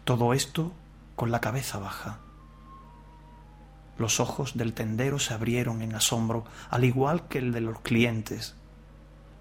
Todo 0.03 0.35
esto 0.35 0.71
con 1.15 1.31
la 1.31 1.41
cabeza 1.41 1.79
baja. 1.79 2.19
Los 4.01 4.19
ojos 4.19 4.57
del 4.57 4.73
tendero 4.73 5.19
se 5.19 5.35
abrieron 5.35 5.83
en 5.83 5.93
asombro, 5.93 6.43
al 6.71 6.85
igual 6.85 7.27
que 7.27 7.37
el 7.37 7.51
de 7.51 7.61
los 7.61 7.81
clientes, 7.81 8.55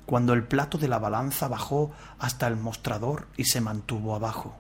cuando 0.05 0.35
el 0.35 0.45
plato 0.45 0.77
de 0.77 0.87
la 0.87 0.99
balanza 0.99 1.49
bajó 1.49 1.93
hasta 2.19 2.47
el 2.47 2.57
mostrador 2.57 3.27
y 3.39 3.45
se 3.45 3.63
mantuvo 3.63 4.15
abajo. 4.15 4.59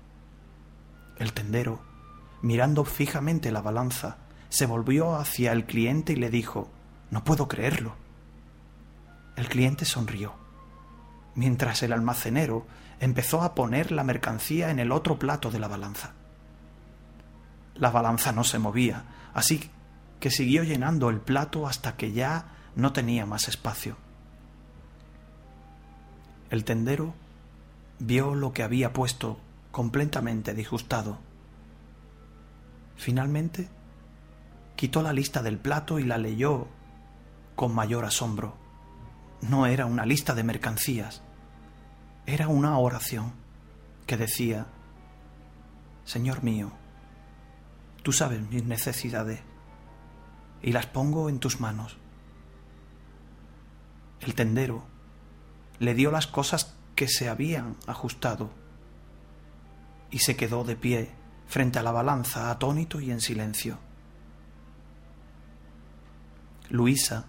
El 1.18 1.34
tendero, 1.34 1.82
mirando 2.40 2.86
fijamente 2.86 3.52
la 3.52 3.60
balanza, 3.60 4.16
se 4.48 4.64
volvió 4.64 5.16
hacia 5.16 5.52
el 5.52 5.66
cliente 5.66 6.14
y 6.14 6.16
le 6.16 6.30
dijo 6.30 6.70
No 7.10 7.22
puedo 7.22 7.46
creerlo. 7.46 7.92
El 9.36 9.50
cliente 9.50 9.84
sonrió, 9.84 10.32
mientras 11.34 11.82
el 11.82 11.92
almacenero 11.92 12.66
empezó 13.00 13.42
a 13.42 13.54
poner 13.54 13.92
la 13.92 14.02
mercancía 14.02 14.70
en 14.70 14.78
el 14.78 14.92
otro 14.92 15.18
plato 15.18 15.50
de 15.50 15.58
la 15.58 15.68
balanza. 15.68 16.12
La 17.74 17.90
balanza 17.90 18.32
no 18.32 18.44
se 18.44 18.58
movía, 18.58 19.04
así 19.34 19.70
que 20.20 20.30
siguió 20.30 20.62
llenando 20.62 21.10
el 21.10 21.20
plato 21.20 21.66
hasta 21.66 21.96
que 21.96 22.12
ya 22.12 22.52
no 22.76 22.92
tenía 22.92 23.26
más 23.26 23.48
espacio. 23.48 23.96
El 26.50 26.64
tendero 26.64 27.14
vio 27.98 28.34
lo 28.34 28.52
que 28.52 28.62
había 28.62 28.92
puesto 28.92 29.38
completamente 29.70 30.54
disgustado. 30.54 31.18
Finalmente, 32.96 33.68
quitó 34.76 35.02
la 35.02 35.12
lista 35.12 35.42
del 35.42 35.58
plato 35.58 35.98
y 35.98 36.04
la 36.04 36.18
leyó 36.18 36.68
con 37.56 37.74
mayor 37.74 38.04
asombro. 38.04 38.56
No 39.42 39.66
era 39.66 39.86
una 39.86 40.04
lista 40.04 40.34
de 40.34 40.44
mercancías, 40.44 41.22
era 42.26 42.48
una 42.48 42.78
oración 42.78 43.32
que 44.06 44.16
decía, 44.16 44.66
Señor 46.04 46.42
mío, 46.42 46.72
Tú 48.02 48.12
sabes 48.12 48.40
mis 48.48 48.64
necesidades 48.64 49.40
y 50.62 50.72
las 50.72 50.86
pongo 50.86 51.28
en 51.28 51.38
tus 51.38 51.60
manos. 51.60 51.96
El 54.20 54.34
tendero 54.34 54.84
le 55.78 55.94
dio 55.94 56.10
las 56.10 56.26
cosas 56.26 56.74
que 56.94 57.08
se 57.08 57.28
habían 57.28 57.76
ajustado 57.86 58.50
y 60.10 60.18
se 60.18 60.36
quedó 60.36 60.64
de 60.64 60.76
pie 60.76 61.10
frente 61.46 61.78
a 61.78 61.82
la 61.82 61.92
balanza 61.92 62.50
atónito 62.50 63.00
y 63.00 63.10
en 63.10 63.20
silencio. 63.20 63.78
Luisa 66.68 67.24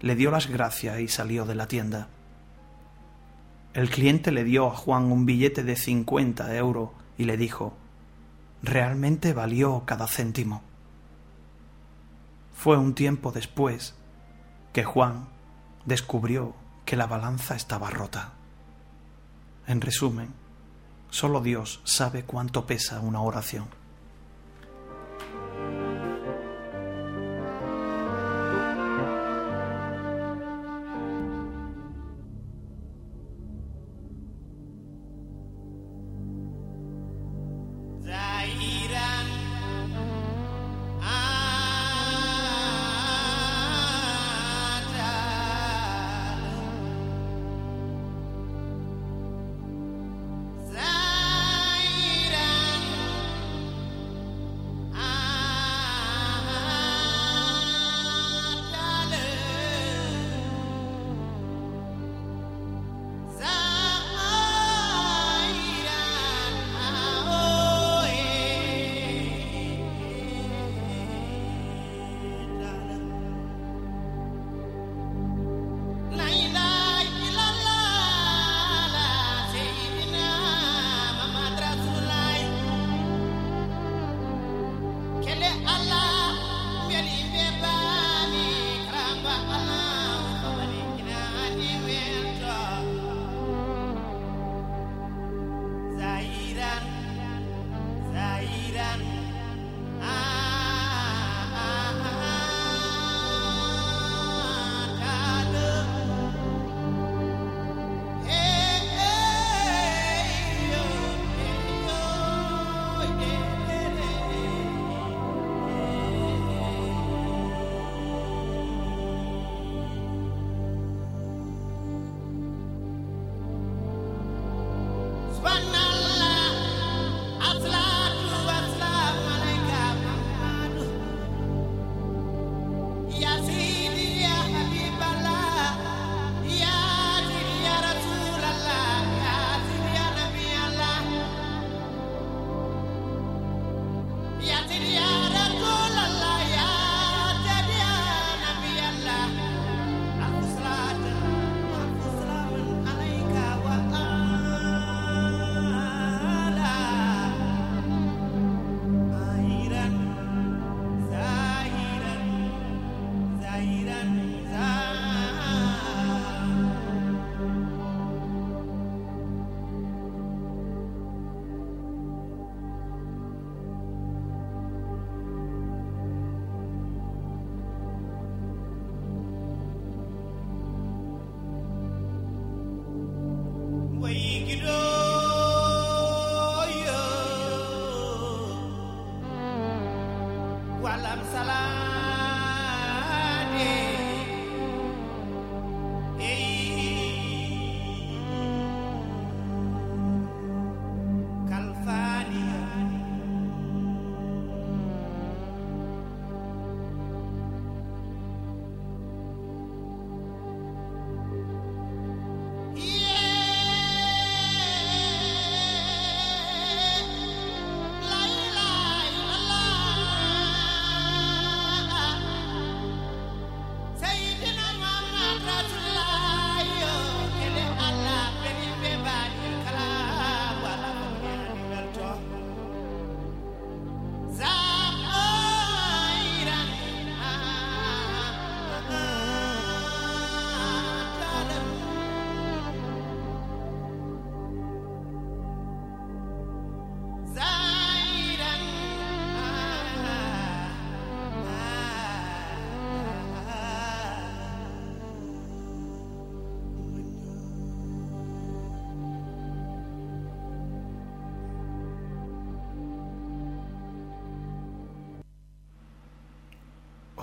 le 0.00 0.16
dio 0.16 0.30
las 0.30 0.48
gracias 0.48 1.00
y 1.00 1.08
salió 1.08 1.44
de 1.44 1.54
la 1.54 1.68
tienda. 1.68 2.08
El 3.74 3.90
cliente 3.90 4.32
le 4.32 4.44
dio 4.44 4.66
a 4.66 4.76
Juan 4.76 5.12
un 5.12 5.26
billete 5.26 5.62
de 5.62 5.76
cincuenta 5.76 6.54
euros 6.56 6.90
y 7.16 7.24
le 7.24 7.36
dijo 7.36 7.76
realmente 8.62 9.32
valió 9.32 9.82
cada 9.86 10.06
céntimo. 10.06 10.62
Fue 12.62 12.76
un 12.76 12.94
tiempo 12.94 13.32
después 13.32 13.96
que 14.72 14.84
Juan 14.84 15.26
descubrió 15.84 16.54
que 16.84 16.94
la 16.94 17.08
balanza 17.08 17.56
estaba 17.56 17.90
rota. 17.90 18.34
En 19.66 19.80
resumen, 19.80 20.32
solo 21.10 21.40
Dios 21.40 21.80
sabe 21.82 22.22
cuánto 22.22 22.64
pesa 22.64 23.00
una 23.00 23.20
oración. 23.20 23.66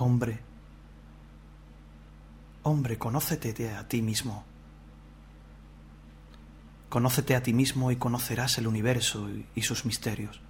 Hombre, 0.00 0.40
hombre, 2.62 2.96
conócete 2.96 3.68
a 3.74 3.86
ti 3.86 4.00
mismo. 4.00 4.44
Conócete 6.88 7.36
a 7.36 7.42
ti 7.42 7.52
mismo 7.52 7.90
y 7.90 7.96
conocerás 7.96 8.56
el 8.56 8.66
universo 8.66 9.28
y 9.54 9.60
sus 9.60 9.84
misterios. 9.84 10.40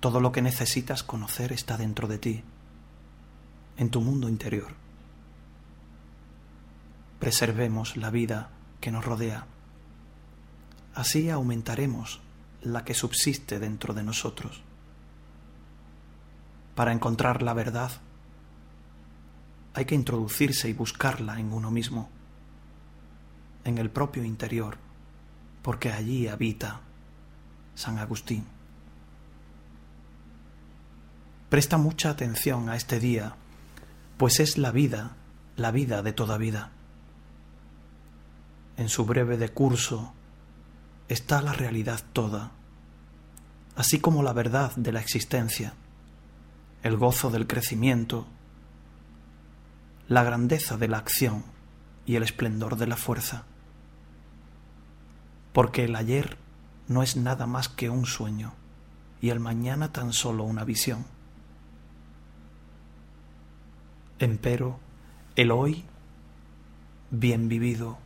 Todo 0.00 0.20
lo 0.20 0.32
que 0.32 0.40
necesitas 0.40 1.02
conocer 1.02 1.52
está 1.52 1.76
dentro 1.76 2.08
de 2.08 2.16
ti, 2.16 2.42
en 3.76 3.90
tu 3.90 4.00
mundo 4.00 4.30
interior. 4.30 4.72
Preservemos 7.20 7.98
la 7.98 8.08
vida 8.08 8.48
que 8.80 8.90
nos 8.90 9.04
rodea. 9.04 9.44
Así 10.94 11.28
aumentaremos 11.28 12.22
la 12.62 12.86
que 12.86 12.94
subsiste 12.94 13.58
dentro 13.58 13.92
de 13.92 14.02
nosotros 14.02 14.62
para 16.74 16.92
encontrar 16.92 17.42
la 17.42 17.54
verdad 17.54 17.92
hay 19.74 19.84
que 19.84 19.94
introducirse 19.94 20.68
y 20.68 20.72
buscarla 20.72 21.38
en 21.40 21.52
uno 21.52 21.70
mismo, 21.70 22.08
en 23.64 23.78
el 23.78 23.90
propio 23.90 24.24
interior, 24.24 24.78
porque 25.62 25.90
allí 25.90 26.28
habita 26.28 26.80
San 27.74 27.98
Agustín. 27.98 28.44
Presta 31.48 31.76
mucha 31.76 32.10
atención 32.10 32.68
a 32.68 32.76
este 32.76 33.00
día, 33.00 33.34
pues 34.16 34.38
es 34.38 34.58
la 34.58 34.70
vida, 34.70 35.16
la 35.56 35.72
vida 35.72 36.02
de 36.02 36.12
toda 36.12 36.38
vida. 36.38 36.70
En 38.76 38.88
su 38.88 39.04
breve 39.04 39.36
decurso 39.36 40.12
está 41.08 41.42
la 41.42 41.52
realidad 41.52 42.00
toda, 42.12 42.52
así 43.74 43.98
como 43.98 44.22
la 44.22 44.32
verdad 44.32 44.74
de 44.76 44.92
la 44.92 45.00
existencia 45.00 45.74
el 46.84 46.98
gozo 46.98 47.30
del 47.30 47.46
crecimiento, 47.46 48.26
la 50.06 50.22
grandeza 50.22 50.76
de 50.76 50.86
la 50.86 50.98
acción 50.98 51.42
y 52.04 52.16
el 52.16 52.22
esplendor 52.22 52.76
de 52.76 52.86
la 52.86 52.98
fuerza. 52.98 53.44
Porque 55.54 55.84
el 55.84 55.96
ayer 55.96 56.36
no 56.86 57.02
es 57.02 57.16
nada 57.16 57.46
más 57.46 57.70
que 57.70 57.88
un 57.88 58.04
sueño 58.04 58.52
y 59.22 59.30
el 59.30 59.40
mañana 59.40 59.92
tan 59.92 60.12
solo 60.12 60.44
una 60.44 60.64
visión. 60.64 61.06
Empero, 64.18 64.78
el 65.36 65.52
hoy, 65.52 65.84
bien 67.10 67.48
vivido, 67.48 67.96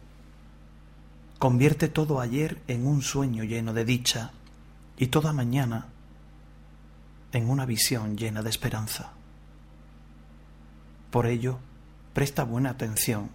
convierte 1.40 1.88
todo 1.88 2.20
ayer 2.20 2.62
en 2.68 2.86
un 2.86 3.02
sueño 3.02 3.42
lleno 3.42 3.72
de 3.72 3.84
dicha 3.84 4.30
y 4.96 5.08
toda 5.08 5.32
mañana 5.32 5.88
en 7.32 7.50
una 7.50 7.66
visión 7.66 8.16
llena 8.16 8.42
de 8.42 8.50
esperanza. 8.50 9.12
Por 11.10 11.26
ello, 11.26 11.58
presta 12.14 12.44
buena 12.44 12.70
atención 12.70 13.30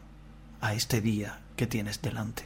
a 0.62 0.74
este 0.74 1.02
día 1.02 1.42
que 1.56 1.68
tienes 1.68 2.02
delante. 2.02 2.46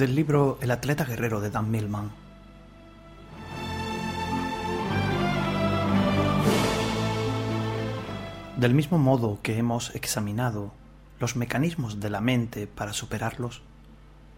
Del 0.00 0.14
libro 0.14 0.56
El 0.62 0.70
atleta 0.70 1.04
guerrero 1.04 1.42
de 1.42 1.50
Dan 1.50 1.70
Millman. 1.70 2.10
Del 8.56 8.72
mismo 8.72 8.96
modo 8.96 9.40
que 9.42 9.58
hemos 9.58 9.94
examinado 9.94 10.72
los 11.18 11.36
mecanismos 11.36 12.00
de 12.00 12.08
la 12.08 12.22
mente 12.22 12.66
para 12.66 12.94
superarlos, 12.94 13.60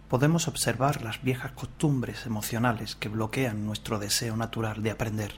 podemos 0.09 0.49
observar 0.49 1.01
las 1.01 1.23
viejas 1.23 1.53
costumbres 1.53 2.27
emocionales 2.27 2.97
que 2.97 3.09
bloquean 3.09 3.65
nuestro 3.65 4.01
deseo 4.01 4.37
natural 4.37 4.83
de 4.83 4.91
aprender. 4.91 5.35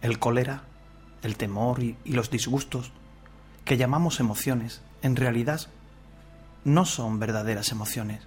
El 0.00 0.20
cólera, 0.20 0.62
el 1.24 1.36
temor 1.36 1.82
y, 1.82 1.96
y 2.04 2.12
los 2.12 2.30
disgustos 2.30 2.92
que 3.64 3.78
llamamos 3.78 4.20
emociones 4.20 4.80
en 5.02 5.16
realidad 5.16 5.62
no 6.62 6.84
son 6.84 7.18
verdaderas 7.18 7.72
emociones, 7.72 8.20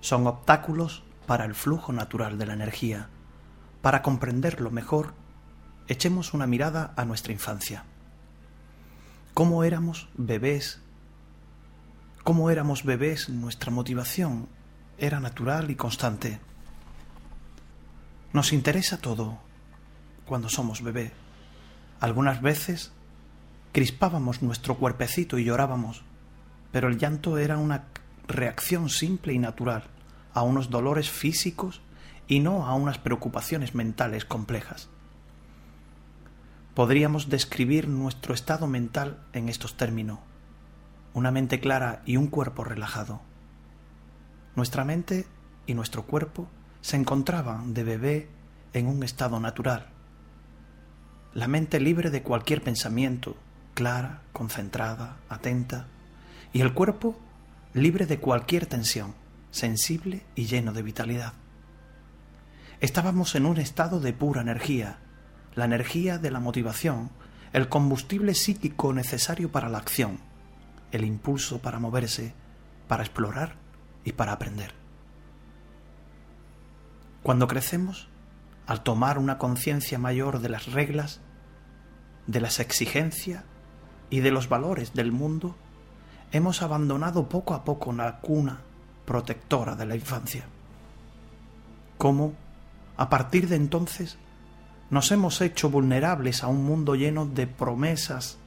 son 0.00 0.26
obstáculos 0.26 1.02
para 1.26 1.44
el 1.44 1.54
flujo 1.54 1.92
natural 1.92 2.38
de 2.38 2.46
la 2.46 2.54
energía. 2.54 3.08
Para 3.82 4.02
comprenderlo 4.02 4.70
mejor, 4.70 5.14
echemos 5.86 6.34
una 6.34 6.46
mirada 6.46 6.92
a 6.96 7.04
nuestra 7.04 7.32
infancia. 7.32 7.84
¿Cómo 9.34 9.62
éramos 9.64 10.08
bebés? 10.14 10.80
¿Cómo 12.24 12.50
éramos 12.50 12.84
bebés? 12.84 13.28
Nuestra 13.28 13.70
motivación 13.70 14.48
era 14.98 15.20
natural 15.20 15.70
y 15.70 15.76
constante. 15.76 16.40
Nos 18.32 18.52
interesa 18.52 18.98
todo 18.98 19.38
cuando 20.26 20.48
somos 20.48 20.82
bebé. 20.82 21.12
Algunas 22.00 22.42
veces 22.42 22.92
crispábamos 23.72 24.42
nuestro 24.42 24.76
cuerpecito 24.76 25.38
y 25.38 25.44
llorábamos, 25.44 26.02
pero 26.72 26.88
el 26.88 26.98
llanto 26.98 27.38
era 27.38 27.58
una 27.58 27.84
reacción 28.28 28.90
simple 28.90 29.32
y 29.32 29.38
natural 29.38 29.84
a 30.34 30.42
unos 30.42 30.70
dolores 30.70 31.10
físicos 31.10 31.80
y 32.28 32.40
no 32.40 32.66
a 32.66 32.74
unas 32.74 32.98
preocupaciones 32.98 33.74
mentales 33.74 34.24
complejas. 34.24 34.88
Podríamos 36.74 37.28
describir 37.28 37.88
nuestro 37.88 38.34
estado 38.34 38.68
mental 38.68 39.18
en 39.32 39.48
estos 39.48 39.76
términos. 39.76 40.20
Una 41.14 41.32
mente 41.32 41.58
clara 41.58 42.02
y 42.04 42.16
un 42.16 42.28
cuerpo 42.28 42.62
relajado. 42.62 43.20
Nuestra 44.54 44.84
mente 44.84 45.26
y 45.66 45.74
nuestro 45.74 46.04
cuerpo 46.04 46.48
se 46.82 46.96
encontraban 46.96 47.74
de 47.74 47.82
bebé 47.82 48.28
en 48.74 48.86
un 48.86 49.02
estado 49.02 49.40
natural. 49.40 49.86
La 51.34 51.48
mente 51.48 51.80
libre 51.80 52.10
de 52.10 52.22
cualquier 52.22 52.62
pensamiento, 52.62 53.36
clara, 53.74 54.22
concentrada, 54.32 55.16
atenta, 55.28 55.86
y 56.52 56.60
el 56.60 56.74
cuerpo 56.74 57.18
libre 57.74 58.06
de 58.06 58.18
cualquier 58.18 58.66
tensión, 58.66 59.14
sensible 59.50 60.24
y 60.34 60.46
lleno 60.46 60.72
de 60.72 60.82
vitalidad. 60.82 61.34
Estábamos 62.80 63.34
en 63.34 63.46
un 63.46 63.58
estado 63.58 64.00
de 64.00 64.12
pura 64.12 64.40
energía, 64.40 64.98
la 65.54 65.64
energía 65.64 66.18
de 66.18 66.30
la 66.30 66.40
motivación, 66.40 67.10
el 67.52 67.68
combustible 67.68 68.34
psíquico 68.34 68.92
necesario 68.92 69.50
para 69.50 69.68
la 69.68 69.78
acción, 69.78 70.20
el 70.92 71.04
impulso 71.04 71.60
para 71.60 71.78
moverse, 71.78 72.34
para 72.86 73.02
explorar 73.02 73.56
y 74.04 74.12
para 74.12 74.32
aprender. 74.32 74.72
Cuando 77.22 77.48
crecemos, 77.48 78.08
al 78.66 78.82
tomar 78.82 79.18
una 79.18 79.38
conciencia 79.38 79.98
mayor 79.98 80.40
de 80.40 80.48
las 80.48 80.72
reglas, 80.72 81.20
de 82.26 82.40
las 82.40 82.60
exigencias 82.60 83.44
y 84.10 84.20
de 84.20 84.30
los 84.30 84.48
valores 84.48 84.94
del 84.94 85.10
mundo, 85.10 85.56
hemos 86.32 86.62
abandonado 86.62 87.28
poco 87.28 87.54
a 87.54 87.64
poco 87.64 87.92
la 87.92 88.18
cuna 88.20 88.60
protectora 89.04 89.74
de 89.74 89.86
la 89.86 89.94
infancia. 89.94 90.44
Cómo, 91.96 92.34
a 92.96 93.08
partir 93.08 93.48
de 93.48 93.56
entonces, 93.56 94.18
nos 94.90 95.10
hemos 95.12 95.40
hecho 95.40 95.70
vulnerables 95.70 96.42
a 96.42 96.48
un 96.48 96.64
mundo 96.64 96.94
lleno 96.94 97.26
de 97.26 97.46
promesas 97.46 98.38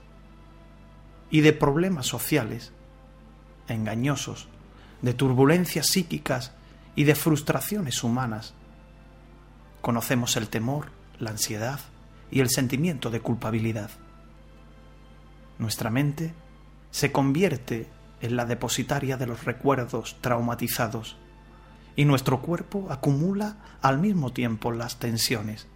y 1.30 1.42
de 1.42 1.54
problemas 1.54 2.08
sociales, 2.08 2.72
engañosos, 3.68 4.48
de 5.02 5.14
turbulencias 5.14 5.88
psíquicas 5.88 6.52
y 6.96 7.06
de 7.06 7.16
frustraciones 7.16 8.04
humanas. 8.04 8.54
Conocemos 9.82 10.36
el 10.38 10.50
temor, 10.50 10.92
la 11.20 11.32
ansiedad 11.32 11.80
y 12.30 12.40
el 12.40 12.50
sentimiento 12.50 13.10
de 13.10 13.22
culpabilidad. 13.22 13.90
Nuestra 15.58 15.90
mente 15.90 16.34
se 16.92 17.12
convierte 17.12 17.88
en 18.22 18.36
la 18.36 18.46
depositaria 18.46 19.18
de 19.18 19.28
los 19.28 19.46
recuerdos 19.46 20.18
traumatizados 20.22 21.18
y 21.96 22.06
nuestro 22.06 22.42
cuerpo 22.42 22.88
acumula 22.90 23.58
al 23.82 23.98
mismo 23.98 24.32
tiempo 24.32 24.72
las 24.72 25.00
tensiones 25.00 25.68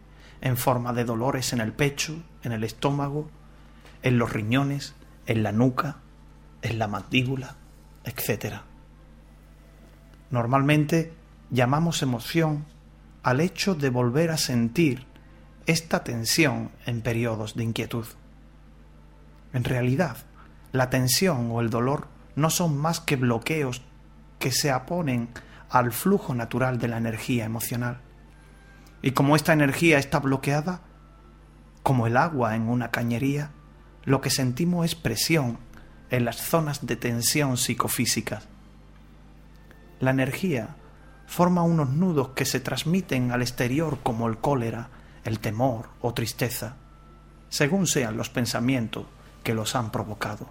en 0.42 0.58
forma 0.58 0.94
de 0.94 1.06
dolores 1.06 1.54
en 1.54 1.62
el 1.62 1.74
pecho, 1.74 2.22
en 2.44 2.52
el 2.52 2.64
estómago, 2.64 3.30
en 4.04 4.18
los 4.18 4.32
riñones, 4.32 4.94
en 5.26 5.44
la 5.44 5.52
nuca, 5.52 5.98
en 6.62 6.78
la 6.78 6.88
mandíbula, 6.88 7.56
etc. 8.04 8.58
Normalmente 10.30 11.14
llamamos 11.50 12.02
emoción 12.02 12.66
al 13.24 13.40
hecho 13.40 13.74
de 13.74 13.90
volver 13.90 14.30
a 14.30 14.38
sentir 14.38 15.06
esta 15.66 16.04
tensión 16.04 16.72
en 16.86 17.02
periodos 17.02 17.56
de 17.56 17.64
inquietud. 17.64 18.06
En 19.54 19.64
realidad, 19.64 20.18
la 20.76 20.90
tensión 20.90 21.50
o 21.52 21.62
el 21.62 21.70
dolor 21.70 22.08
no 22.36 22.50
son 22.50 22.78
más 22.78 23.00
que 23.00 23.16
bloqueos 23.16 23.82
que 24.40 24.52
se 24.52 24.74
oponen 24.74 25.30
al 25.70 25.92
flujo 25.92 26.36
natural 26.36 26.78
de 26.78 26.88
la 26.88 26.98
energía 26.98 27.46
emocional. 27.46 28.02
Y 29.02 29.12
como 29.12 29.36
esta 29.36 29.54
energía 29.54 29.98
está 29.98 30.20
bloqueada, 30.20 30.82
como 31.84 32.08
el 32.08 32.18
agua 32.18 32.56
en 32.56 32.68
una 32.70 32.92
cañería, 32.92 33.52
lo 34.04 34.22
que 34.22 34.30
sentimos 34.30 34.86
es 34.86 34.96
presión 34.96 35.60
en 36.10 36.26
las 36.26 36.38
zonas 36.38 36.86
de 36.86 36.96
tensión 36.96 37.58
psicofísicas. 37.58 38.48
La 40.00 40.12
energía 40.12 40.76
forma 41.28 41.64
unos 41.64 41.90
nudos 41.90 42.30
que 42.30 42.46
se 42.46 42.60
transmiten 42.60 43.32
al 43.32 43.42
exterior 43.42 44.00
como 44.04 44.28
el 44.28 44.38
cólera, 44.38 44.90
el 45.24 45.40
temor 45.40 45.90
o 46.02 46.14
tristeza, 46.14 46.76
según 47.50 47.88
sean 47.88 48.18
los 48.18 48.30
pensamientos 48.30 49.06
que 49.44 49.54
los 49.54 49.76
han 49.76 49.92
provocado. 49.92 50.50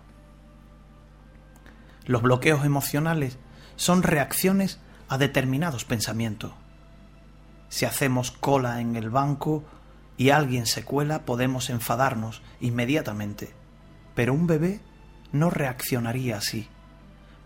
Los 2.06 2.22
bloqueos 2.22 2.64
emocionales 2.64 3.38
son 3.76 4.02
reacciones 4.02 4.78
a 5.08 5.18
determinados 5.18 5.84
pensamientos. 5.84 6.52
Si 7.68 7.84
hacemos 7.84 8.30
cola 8.30 8.80
en 8.80 8.96
el 8.96 9.10
banco 9.10 9.64
y 10.16 10.30
alguien 10.30 10.66
se 10.66 10.84
cuela, 10.84 11.24
podemos 11.24 11.70
enfadarnos 11.70 12.42
inmediatamente. 12.60 13.52
Pero 14.14 14.32
un 14.34 14.46
bebé 14.46 14.80
no 15.32 15.50
reaccionaría 15.50 16.36
así, 16.36 16.68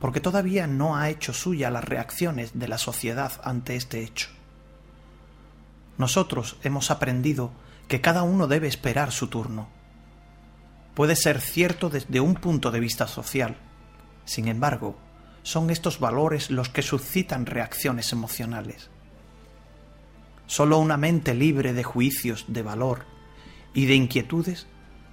porque 0.00 0.20
todavía 0.20 0.66
no 0.66 0.96
ha 0.96 1.08
hecho 1.08 1.32
suya 1.32 1.70
las 1.70 1.84
reacciones 1.84 2.58
de 2.58 2.68
la 2.68 2.78
sociedad 2.78 3.32
ante 3.42 3.76
este 3.76 4.02
hecho. 4.02 4.28
Nosotros 5.96 6.56
hemos 6.62 6.90
aprendido 6.90 7.50
que 7.88 8.00
cada 8.00 8.22
uno 8.22 8.46
debe 8.46 8.68
esperar 8.68 9.12
su 9.12 9.28
turno. 9.28 9.68
Puede 10.94 11.16
ser 11.16 11.40
cierto 11.40 11.90
desde 11.90 12.20
un 12.20 12.34
punto 12.34 12.70
de 12.70 12.80
vista 12.80 13.08
social, 13.08 13.56
sin 14.28 14.46
embargo, 14.46 14.94
son 15.42 15.70
estos 15.70 16.00
valores 16.00 16.50
los 16.50 16.68
que 16.68 16.82
suscitan 16.82 17.46
reacciones 17.46 18.12
emocionales. 18.12 18.90
Solo 20.46 20.78
una 20.78 20.98
mente 20.98 21.32
libre 21.32 21.72
de 21.72 21.82
juicios 21.82 22.44
de 22.46 22.62
valor 22.62 23.06
y 23.72 23.86
de 23.86 23.94
inquietudes 23.94 24.66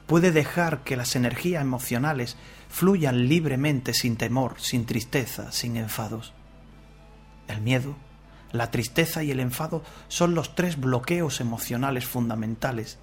puede 0.06 0.34
dejar 0.34 0.84
que 0.84 0.98
las 0.98 1.16
energías 1.16 1.62
emocionales 1.62 2.36
fluyan 2.68 3.30
libremente 3.30 3.94
sin 3.94 4.18
temor, 4.18 4.56
sin 4.58 4.86
tristeza, 4.86 5.54
sin 5.54 5.78
enfados. 5.78 6.34
El 7.48 7.62
miedo, 7.62 7.96
la 8.52 8.70
tristeza 8.70 9.24
y 9.24 9.32
el 9.32 9.40
enfado 9.40 9.82
son 10.10 10.36
los 10.36 10.56
tres 10.56 10.78
bloqueos 10.78 11.40
emocionales 11.40 12.06
fundamentales 12.06 13.00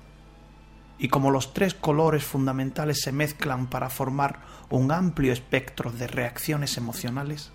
y 0.98 1.08
como 1.08 1.30
los 1.30 1.52
tres 1.54 1.74
colores 1.74 2.24
fundamentales 2.24 3.00
se 3.02 3.12
mezclan 3.12 3.68
para 3.68 3.90
formar 3.90 4.40
un 4.70 4.92
amplio 4.92 5.32
espectro 5.32 5.90
de 5.90 6.06
reacciones 6.06 6.76
emocionales, 6.76 7.52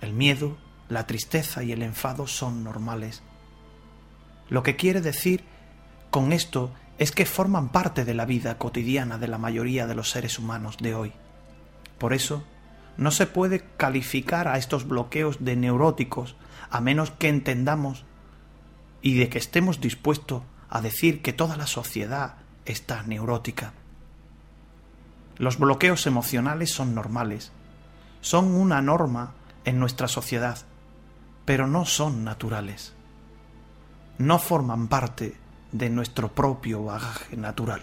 el 0.00 0.12
miedo, 0.12 0.56
la 0.88 1.06
tristeza 1.06 1.62
y 1.62 1.72
el 1.72 1.82
enfado 1.82 2.26
son 2.26 2.62
normales. 2.62 3.22
Lo 4.48 4.62
que 4.62 4.76
quiere 4.76 5.00
decir 5.00 5.44
con 6.10 6.32
esto 6.32 6.72
es 6.98 7.10
que 7.10 7.26
forman 7.26 7.70
parte 7.70 8.04
de 8.04 8.14
la 8.14 8.26
vida 8.26 8.58
cotidiana 8.58 9.18
de 9.18 9.28
la 9.28 9.38
mayoría 9.38 9.86
de 9.86 9.94
los 9.94 10.10
seres 10.10 10.38
humanos 10.38 10.76
de 10.78 10.94
hoy. 10.94 11.12
Por 11.98 12.12
eso, 12.12 12.44
no 12.96 13.10
se 13.10 13.26
puede 13.26 13.64
calificar 13.76 14.46
a 14.46 14.58
estos 14.58 14.86
bloqueos 14.86 15.44
de 15.44 15.56
neuróticos 15.56 16.36
a 16.70 16.80
menos 16.80 17.10
que 17.10 17.28
entendamos 17.28 18.04
y 19.02 19.14
de 19.14 19.28
que 19.28 19.38
estemos 19.38 19.80
dispuestos 19.80 20.42
a 20.74 20.80
decir 20.80 21.22
que 21.22 21.32
toda 21.32 21.56
la 21.56 21.68
sociedad 21.68 22.34
está 22.64 23.04
neurótica. 23.04 23.72
Los 25.38 25.56
bloqueos 25.56 26.04
emocionales 26.08 26.72
son 26.72 26.96
normales, 26.96 27.52
son 28.20 28.56
una 28.56 28.82
norma 28.82 29.34
en 29.64 29.78
nuestra 29.78 30.08
sociedad, 30.08 30.58
pero 31.44 31.68
no 31.68 31.84
son 31.84 32.24
naturales. 32.24 32.92
No 34.18 34.40
forman 34.40 34.88
parte 34.88 35.36
de 35.70 35.90
nuestro 35.90 36.32
propio 36.32 36.82
bagaje 36.82 37.36
natural. 37.36 37.82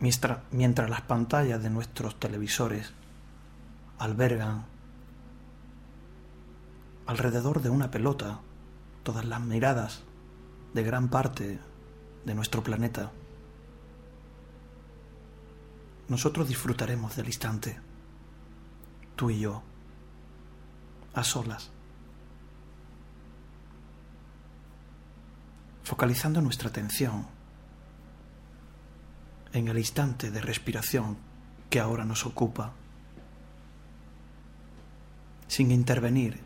Mientras, 0.00 0.38
mientras 0.50 0.88
las 0.88 1.02
pantallas 1.02 1.62
de 1.62 1.68
nuestros 1.68 2.18
televisores 2.18 2.92
albergan 3.98 4.64
alrededor 7.06 7.60
de 7.60 7.68
una 7.68 7.90
pelota 7.90 8.40
todas 9.02 9.26
las 9.26 9.40
miradas 9.42 10.00
de 10.72 10.82
gran 10.82 11.08
parte 11.08 11.58
de 12.24 12.34
nuestro 12.34 12.62
planeta, 12.62 13.10
nosotros 16.08 16.48
disfrutaremos 16.48 17.14
del 17.16 17.26
instante, 17.26 17.78
tú 19.16 19.28
y 19.28 19.40
yo, 19.40 19.62
a 21.12 21.22
solas, 21.22 21.70
focalizando 25.84 26.40
nuestra 26.40 26.70
atención 26.70 27.39
en 29.52 29.68
el 29.68 29.78
instante 29.78 30.30
de 30.30 30.40
respiración 30.40 31.16
que 31.68 31.80
ahora 31.80 32.04
nos 32.04 32.26
ocupa, 32.26 32.72
sin 35.48 35.70
intervenir, 35.70 36.40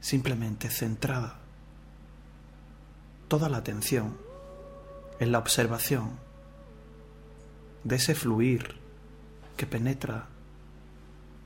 simplemente 0.00 0.70
centrada 0.70 1.40
toda 3.28 3.48
la 3.48 3.58
atención 3.58 4.16
en 5.18 5.32
la 5.32 5.38
observación 5.38 6.10
de 7.84 7.96
ese 7.96 8.14
fluir 8.14 8.76
que 9.56 9.66
penetra 9.66 10.28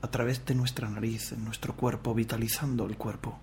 a 0.03 0.09
través 0.09 0.45
de 0.45 0.55
nuestra 0.55 0.89
nariz 0.89 1.33
en 1.33 1.45
nuestro 1.45 1.75
cuerpo, 1.75 2.15
vitalizando 2.15 2.87
el 2.87 2.97
cuerpo, 2.97 3.39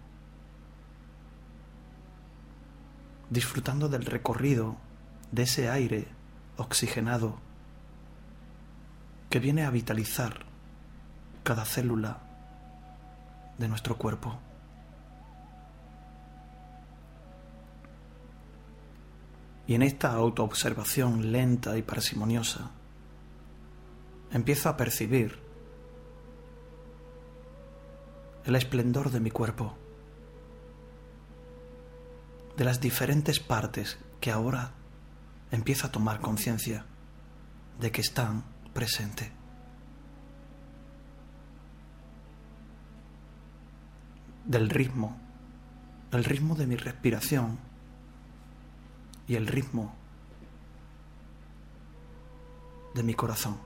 disfrutando 3.30 3.89
del 3.89 4.05
recorrido 4.05 4.78
de 5.32 5.43
ese 5.43 5.70
aire 5.70 6.08
oxigenado 6.58 7.46
que 9.30 9.39
viene 9.39 9.65
a 9.65 9.69
vitalizar 9.69 10.45
cada 11.43 11.65
célula 11.65 12.19
de 13.57 13.67
nuestro 13.67 13.97
cuerpo. 13.97 14.38
Y 19.67 19.75
en 19.75 19.82
esta 19.82 20.13
autoobservación 20.13 21.32
lenta 21.32 21.78
y 21.78 21.82
parsimoniosa, 21.82 22.71
empiezo 24.32 24.69
a 24.69 24.78
percibir 24.78 25.39
el 28.45 28.55
esplendor 28.55 29.11
de 29.11 29.19
mi 29.19 29.30
cuerpo, 29.30 29.75
de 32.55 32.63
las 32.63 32.80
diferentes 32.80 33.41
partes 33.41 33.97
que 34.21 34.32
ahora 34.32 34.71
empiezo 35.51 35.88
a 35.88 35.91
tomar 35.91 36.21
conciencia 36.21 36.86
de 37.80 37.91
que 37.91 38.01
están 38.01 38.43
presente. 38.78 39.32
Del 44.45 44.69
ritmo, 44.69 45.17
el 46.11 46.23
ritmo 46.23 46.53
de 46.53 46.67
mi 46.67 46.75
respiración 46.75 47.57
y 49.28 49.34
el 49.34 49.47
ritmo 49.47 49.95
de 52.93 53.01
mi 53.01 53.15
corazón, 53.15 53.57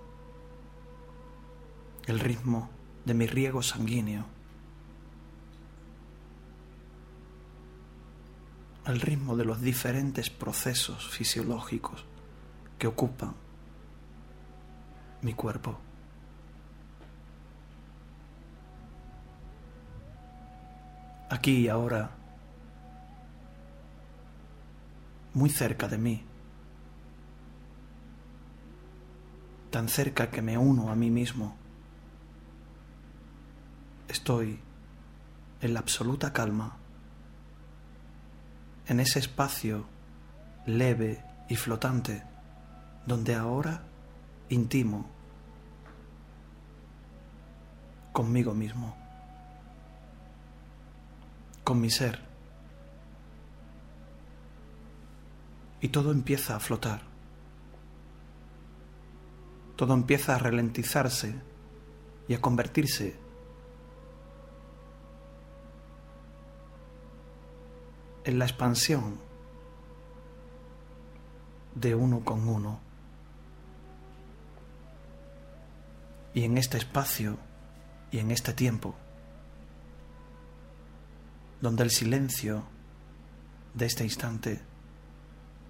el 2.05 2.21
ritmo 2.21 2.69
de 3.03 3.13
mi 3.13 3.27
riego 3.27 3.61
sanguíneo, 3.61 4.23
el 8.85 9.01
ritmo 9.01 9.35
de 9.35 9.43
los 9.43 9.59
diferentes 9.59 10.29
procesos 10.29 11.09
fisiológicos 11.09 12.05
que 12.79 12.87
ocupan 12.87 13.50
mi 15.21 15.33
cuerpo. 15.33 15.77
Aquí 21.29 21.59
y 21.59 21.69
ahora, 21.69 22.11
muy 25.33 25.49
cerca 25.49 25.87
de 25.87 25.97
mí, 25.97 26.23
tan 29.69 29.87
cerca 29.87 30.29
que 30.29 30.41
me 30.41 30.57
uno 30.57 30.91
a 30.91 30.95
mí 30.95 31.09
mismo, 31.09 31.55
estoy 34.09 34.59
en 35.61 35.73
la 35.73 35.79
absoluta 35.79 36.33
calma, 36.33 36.75
en 38.87 38.99
ese 38.99 39.19
espacio 39.19 39.85
leve 40.65 41.23
y 41.47 41.55
flotante 41.55 42.23
donde 43.05 43.35
ahora 43.35 43.83
intimo 44.49 45.09
conmigo 48.11 48.53
mismo, 48.53 48.95
con 51.63 51.79
mi 51.79 51.89
ser. 51.89 52.19
Y 55.79 55.89
todo 55.89 56.11
empieza 56.11 56.55
a 56.55 56.59
flotar. 56.59 57.01
Todo 59.75 59.93
empieza 59.93 60.35
a 60.35 60.37
ralentizarse 60.37 61.35
y 62.27 62.35
a 62.35 62.41
convertirse 62.41 63.15
en 68.23 68.37
la 68.37 68.45
expansión 68.45 69.17
de 71.73 71.95
uno 71.95 72.23
con 72.23 72.47
uno. 72.47 72.79
Y 76.33 76.43
en 76.43 76.57
este 76.57 76.77
espacio 76.77 77.37
y 78.11 78.19
en 78.19 78.31
este 78.31 78.53
tiempo, 78.53 78.95
donde 81.61 81.83
el 81.83 81.91
silencio 81.91 82.63
de 83.73 83.85
este 83.85 84.03
instante 84.03 84.61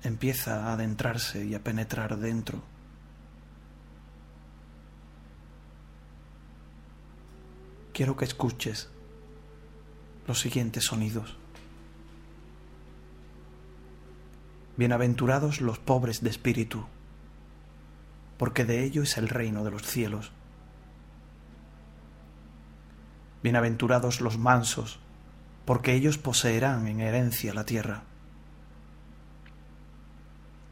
empieza 0.03 0.65
a 0.65 0.73
adentrarse 0.73 1.45
y 1.45 1.53
a 1.53 1.63
penetrar 1.63 2.17
dentro, 2.17 2.63
quiero 7.93 8.17
que 8.17 8.25
escuches 8.25 8.89
los 10.27 10.39
siguientes 10.39 10.85
sonidos. 10.85 11.37
Bienaventurados 14.77 15.61
los 15.61 15.77
pobres 15.77 16.23
de 16.23 16.31
espíritu, 16.31 16.85
porque 18.37 18.65
de 18.65 18.83
ello 18.83 19.03
es 19.03 19.17
el 19.17 19.29
reino 19.29 19.63
de 19.63 19.69
los 19.69 19.83
cielos. 19.83 20.31
Bienaventurados 23.43 24.21
los 24.21 24.37
mansos, 24.37 24.99
porque 25.65 25.93
ellos 25.93 26.17
poseerán 26.17 26.87
en 26.87 26.99
herencia 26.99 27.53
la 27.53 27.65
tierra. 27.65 28.03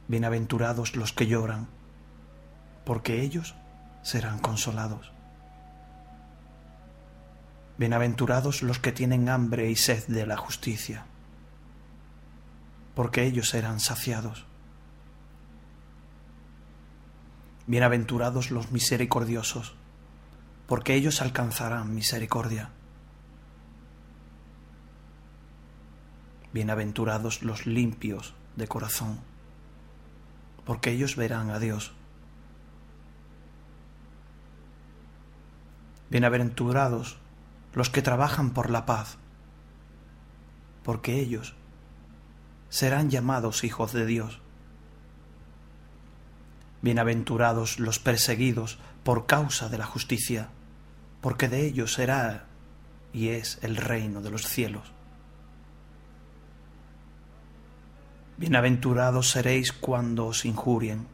Bienaventurados 0.07 0.95
los 0.95 1.13
que 1.13 1.27
lloran, 1.27 1.67
porque 2.85 3.21
ellos 3.21 3.55
serán 4.03 4.39
consolados. 4.39 5.11
Bienaventurados 7.77 8.61
los 8.61 8.79
que 8.79 8.91
tienen 8.91 9.29
hambre 9.29 9.69
y 9.69 9.75
sed 9.75 10.05
de 10.07 10.25
la 10.25 10.37
justicia 10.37 11.05
porque 12.99 13.23
ellos 13.23 13.47
serán 13.47 13.79
saciados. 13.79 14.45
Bienaventurados 17.65 18.51
los 18.51 18.73
misericordiosos, 18.73 19.73
porque 20.69 20.93
ellos 20.93 21.23
alcanzarán 21.23 21.95
misericordia. 21.95 22.69
Bienaventurados 26.53 27.41
los 27.41 27.65
limpios 27.65 28.35
de 28.55 28.67
corazón, 28.67 29.19
porque 30.65 30.91
ellos 30.91 31.15
verán 31.15 31.49
a 31.49 31.57
Dios. 31.57 31.91
Bienaventurados 36.11 37.17
los 37.73 37.89
que 37.89 38.03
trabajan 38.03 38.51
por 38.51 38.69
la 38.69 38.85
paz, 38.85 39.17
porque 40.83 41.19
ellos 41.19 41.55
serán 42.69 43.09
llamados 43.09 43.63
hijos 43.63 43.91
de 43.91 44.05
Dios. 44.05 44.39
Bienaventurados 46.83 47.79
los 47.79 47.97
perseguidos 47.97 48.77
por 49.03 49.25
causa 49.25 49.67
de 49.69 49.79
la 49.79 49.87
justicia, 49.87 50.49
porque 51.21 51.49
de 51.49 51.65
ellos 51.65 51.93
será 51.93 52.45
y 53.13 53.29
es 53.29 53.59
el 53.61 53.75
reino 53.75 54.21
de 54.21 54.29
los 54.29 54.47
cielos. 54.47 54.91
Bienaventurados 58.37 59.31
seréis 59.31 59.73
cuando 59.73 60.27
os 60.27 60.45
injurien 60.45 61.07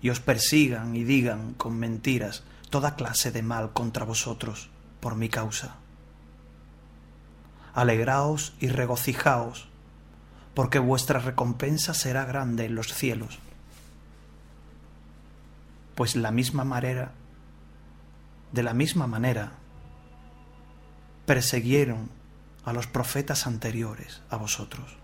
y 0.00 0.10
os 0.10 0.20
persigan 0.20 0.94
y 0.94 1.02
digan 1.02 1.54
con 1.54 1.76
mentiras 1.76 2.44
toda 2.70 2.94
clase 2.94 3.32
de 3.32 3.42
mal 3.42 3.72
contra 3.72 4.04
vosotros 4.04 4.70
por 5.00 5.16
mi 5.16 5.28
causa. 5.28 5.76
Alegraos 7.74 8.54
y 8.60 8.68
regocijaos 8.68 9.68
porque 10.54 10.78
vuestra 10.78 11.18
recompensa 11.18 11.92
será 11.92 12.24
grande 12.24 12.66
en 12.66 12.76
los 12.76 12.94
cielos. 12.94 13.40
Pues 15.96 16.14
la 16.14 16.30
misma 16.30 16.64
manera, 16.64 17.12
de 18.54 18.62
la 18.62 18.72
misma 18.72 19.08
manera, 19.08 19.54
persiguieron 21.26 22.08
a 22.64 22.72
los 22.72 22.86
profetas 22.86 23.48
anteriores 23.48 24.22
a 24.30 24.36
vosotros. 24.36 24.96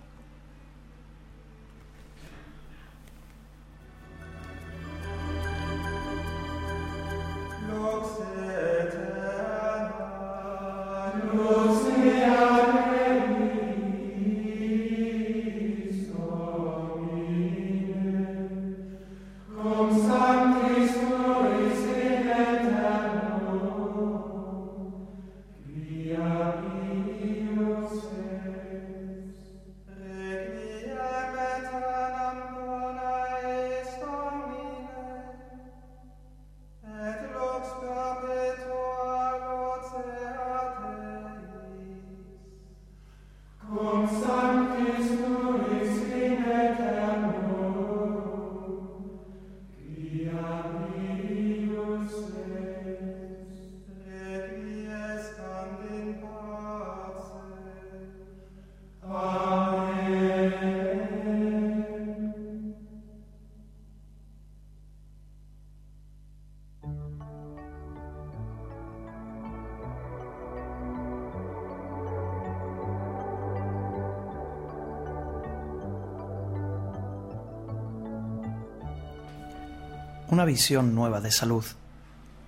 Una 80.41 80.47
visión 80.47 80.95
nueva 80.95 81.21
de 81.21 81.31
salud, 81.31 81.67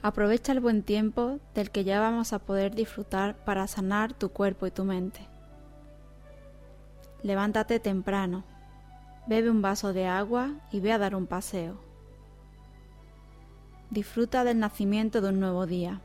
Aprovecha 0.00 0.52
el 0.52 0.60
buen 0.60 0.84
tiempo 0.84 1.40
del 1.56 1.72
que 1.72 1.82
ya 1.82 1.98
vamos 1.98 2.32
a 2.32 2.38
poder 2.38 2.72
disfrutar 2.72 3.34
para 3.44 3.66
sanar 3.66 4.12
tu 4.12 4.28
cuerpo 4.28 4.68
y 4.68 4.70
tu 4.70 4.84
mente. 4.84 5.26
Levántate 7.24 7.80
temprano, 7.80 8.44
bebe 9.26 9.50
un 9.50 9.60
vaso 9.60 9.92
de 9.92 10.06
agua 10.06 10.52
y 10.70 10.78
ve 10.78 10.92
a 10.92 10.98
dar 10.98 11.16
un 11.16 11.26
paseo. 11.26 11.80
Disfruta 13.90 14.44
del 14.44 14.60
nacimiento 14.60 15.20
de 15.20 15.30
un 15.30 15.40
nuevo 15.40 15.66
día. 15.66 16.00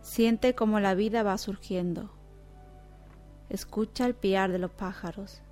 Siente 0.00 0.54
cómo 0.54 0.80
la 0.80 0.94
vida 0.94 1.22
va 1.22 1.36
surgiendo. 1.36 2.18
Escucha 3.50 4.06
el 4.06 4.14
piar 4.14 4.52
de 4.52 4.60
los 4.60 4.70
pájaros, 4.70 5.42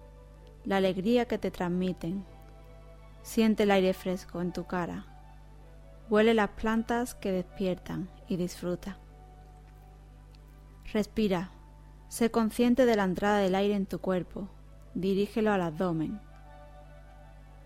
la 0.64 0.76
alegría 0.76 1.26
que 1.26 1.36
te 1.36 1.50
transmiten. 1.50 2.24
Siente 3.22 3.64
el 3.64 3.72
aire 3.72 3.92
fresco 3.92 4.40
en 4.40 4.52
tu 4.52 4.66
cara. 4.66 5.04
Huele 6.08 6.32
las 6.32 6.50
plantas 6.50 7.16
que 7.16 7.32
despiertan 7.32 8.08
y 8.28 8.36
disfruta. 8.36 8.98
Respira. 10.92 11.50
Sé 12.08 12.30
consciente 12.30 12.86
de 12.86 12.94
la 12.94 13.02
entrada 13.02 13.38
del 13.38 13.56
aire 13.56 13.74
en 13.74 13.86
tu 13.86 13.98
cuerpo. 13.98 14.48
Dirígelo 14.94 15.52
al 15.52 15.62
abdomen. 15.62 16.20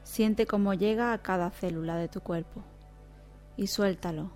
Siente 0.03 0.47
cómo 0.47 0.73
llega 0.73 1.13
a 1.13 1.19
cada 1.19 1.51
célula 1.51 1.97
de 1.97 2.09
tu 2.09 2.23
cuerpo. 2.23 2.65
Y 3.59 3.67
suéltalo. 3.67 4.33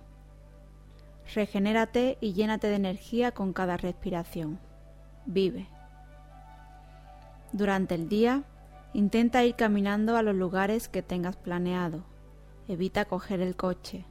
Regenérate 1.33 2.19
y 2.21 2.33
llénate 2.33 2.67
de 2.67 2.75
energía 2.75 3.31
con 3.31 3.51
cada 3.51 3.77
respiración. 3.77 4.59
Vive. 5.25 5.67
Durante 7.53 7.95
el 7.95 8.09
día, 8.09 8.43
intenta 8.93 9.43
ir 9.45 9.55
caminando 9.55 10.17
a 10.17 10.21
los 10.21 10.35
lugares 10.35 10.89
que 10.89 11.01
tengas 11.01 11.37
planeado. 11.37 12.03
Evita 12.67 13.05
coger 13.05 13.41
el 13.41 13.55
coche. 13.55 14.05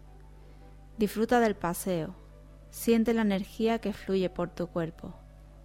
Disfruta 0.99 1.41
del 1.41 1.55
paseo. 1.55 2.15
Siente 2.71 3.15
la 3.15 3.23
energía 3.23 3.79
que 3.81 3.93
fluye 3.93 4.31
por 4.31 4.51
tu 4.51 4.67
cuerpo. 4.69 5.15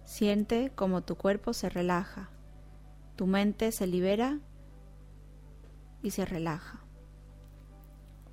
Siente 0.04 0.72
cómo 0.74 1.02
tu 1.02 1.16
cuerpo 1.16 1.52
se 1.52 1.68
relaja, 1.68 2.30
tu 3.16 3.26
mente 3.26 3.72
se 3.72 3.86
libera 3.86 4.40
y 6.02 6.10
se 6.10 6.24
relaja. 6.24 6.80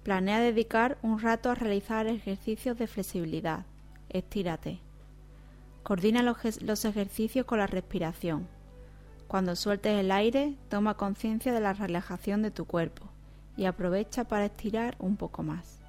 Planea 0.03 0.39
dedicar 0.39 0.97
un 1.01 1.19
rato 1.19 1.51
a 1.51 1.55
realizar 1.55 2.07
ejercicios 2.07 2.77
de 2.77 2.87
flexibilidad. 2.87 3.65
Estírate. 4.09 4.79
Coordina 5.83 6.23
los 6.23 6.85
ejercicios 6.85 7.45
con 7.45 7.59
la 7.59 7.67
respiración. 7.67 8.47
Cuando 9.30 9.55
sueltes 9.55 9.97
el 9.97 10.11
aire, 10.11 10.57
toma 10.67 10.95
conciencia 10.95 11.53
de 11.53 11.61
la 11.61 11.71
relajación 11.71 12.41
de 12.41 12.51
tu 12.51 12.65
cuerpo 12.65 13.05
y 13.55 13.63
aprovecha 13.63 14.25
para 14.25 14.45
estirar 14.45 14.97
un 14.99 15.15
poco 15.15 15.43
más. 15.43 15.80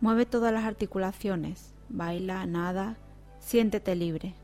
Mueve 0.00 0.26
todas 0.26 0.52
las 0.52 0.64
articulaciones, 0.64 1.74
baila, 1.88 2.46
nada, 2.46 2.96
Siéntete 3.40 3.94
libre. 3.94 4.34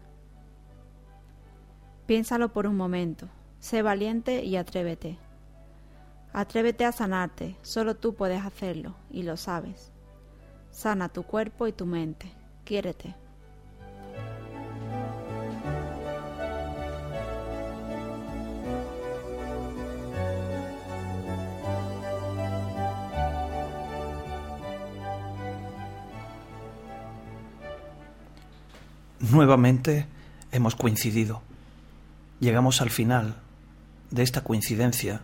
Piénsalo 2.07 2.53
por 2.53 2.67
un 2.67 2.77
momento. 2.77 3.29
Sé 3.59 3.83
valiente 3.83 4.45
y 4.45 4.57
atrévete. 4.57 5.19
Atrévete 6.33 6.87
a 6.87 6.93
sanarte. 6.93 7.57
Solo 7.61 7.97
tú 7.97 8.15
puedes 8.15 8.43
hacerlo 8.43 8.95
y 9.11 9.25
lo 9.25 9.37
sabes. 9.37 9.93
Sana 10.71 11.11
tu 11.11 11.25
cuerpo 11.25 11.67
y 11.67 11.73
tu 11.73 11.85
mente. 11.85 12.33
Quiérete. 12.65 13.15
Nuevamente 29.31 30.07
hemos 30.53 30.77
coincidido. 30.77 31.41
Llegamos 32.41 32.83
al 32.83 32.91
final 32.91 33.37
de 34.11 34.23
esta 34.23 34.45
coincidencia 34.45 35.23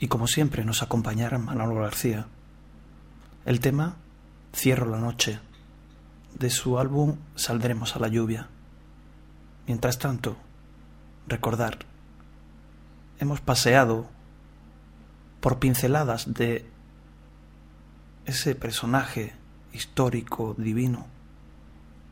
y 0.00 0.08
como 0.08 0.26
siempre 0.26 0.64
nos 0.64 0.82
acompañará 0.82 1.38
Manolo 1.38 1.76
García. 1.76 2.26
El 3.44 3.60
tema 3.60 3.96
Cierro 4.52 4.90
la 4.90 4.98
noche 4.98 5.38
de 6.36 6.50
su 6.50 6.80
álbum 6.80 7.16
Saldremos 7.36 7.94
a 7.94 8.00
la 8.00 8.08
lluvia. 8.08 8.48
Mientras 9.68 9.98
tanto, 9.98 10.36
recordar, 11.28 11.78
hemos 13.20 13.40
paseado 13.40 14.08
por 15.40 15.60
pinceladas 15.60 16.34
de 16.34 16.66
ese 18.24 18.56
personaje 18.56 19.34
histórico, 19.72 20.56
divino, 20.58 21.06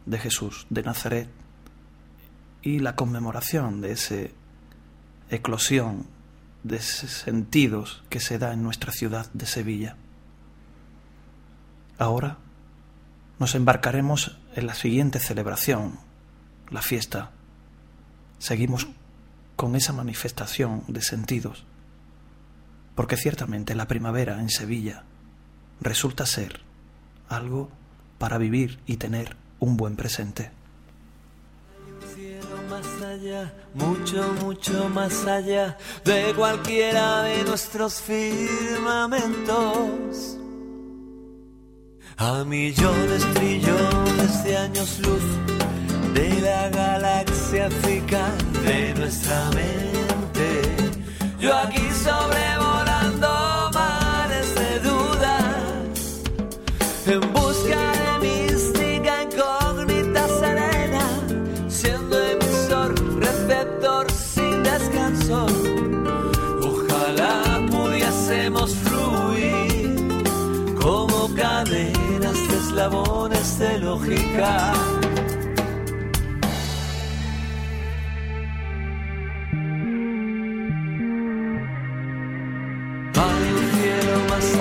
de 0.06 0.18
Jesús 0.18 0.66
de 0.70 0.82
Nazaret 0.82 1.28
y 2.62 2.78
la 2.78 2.96
conmemoración 2.96 3.80
de 3.80 3.92
ese 3.92 4.34
eclosión 5.30 6.06
de 6.62 6.80
sentidos 6.80 8.02
que 8.08 8.20
se 8.20 8.38
da 8.38 8.52
en 8.52 8.62
nuestra 8.62 8.92
ciudad 8.92 9.30
de 9.32 9.46
Sevilla. 9.46 9.96
Ahora 11.98 12.38
nos 13.38 13.54
embarcaremos 13.54 14.38
en 14.54 14.66
la 14.66 14.74
siguiente 14.74 15.18
celebración, 15.18 15.98
la 16.70 16.82
fiesta. 16.82 17.30
Seguimos 18.38 18.88
con 19.56 19.76
esa 19.76 19.92
manifestación 19.92 20.84
de 20.88 21.02
sentidos, 21.02 21.64
porque 22.94 23.16
ciertamente 23.16 23.74
la 23.74 23.86
primavera 23.86 24.40
en 24.40 24.48
Sevilla 24.48 25.04
resulta 25.80 26.26
ser 26.26 26.62
algo 27.28 27.70
para 28.18 28.38
vivir 28.38 28.80
y 28.86 28.96
tener 28.96 29.36
un 29.60 29.76
buen 29.76 29.94
presente. 29.96 30.50
Más 32.70 33.02
allá, 33.02 33.52
mucho, 33.74 34.32
mucho 34.40 34.88
más 34.88 35.26
allá 35.26 35.76
de 36.04 36.32
cualquiera 36.34 37.22
de 37.22 37.42
nuestros 37.44 38.00
firmamentos. 38.00 40.38
A 42.16 42.44
millones, 42.44 43.26
trillones 43.34 44.44
de 44.44 44.56
años 44.56 45.00
luz 45.00 45.22
de 46.14 46.40
la 46.40 46.70
galaxia 46.70 47.68
fija 47.70 48.30
de 48.64 48.94
nuestra 48.94 49.50
mente. 49.50 50.62
Yo 51.38 51.54
aquí 51.56 51.86
sobrevolando 52.02 52.53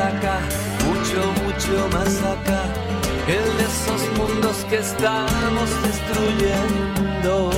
mucho, 0.04 1.22
mucho 1.44 1.88
más 1.94 2.22
acá, 2.24 2.64
el 3.28 3.58
de 3.58 3.64
esos 3.64 4.02
mundos 4.18 4.66
que 4.70 4.80
estamos 4.80 5.70
destruyendo. 5.84 7.52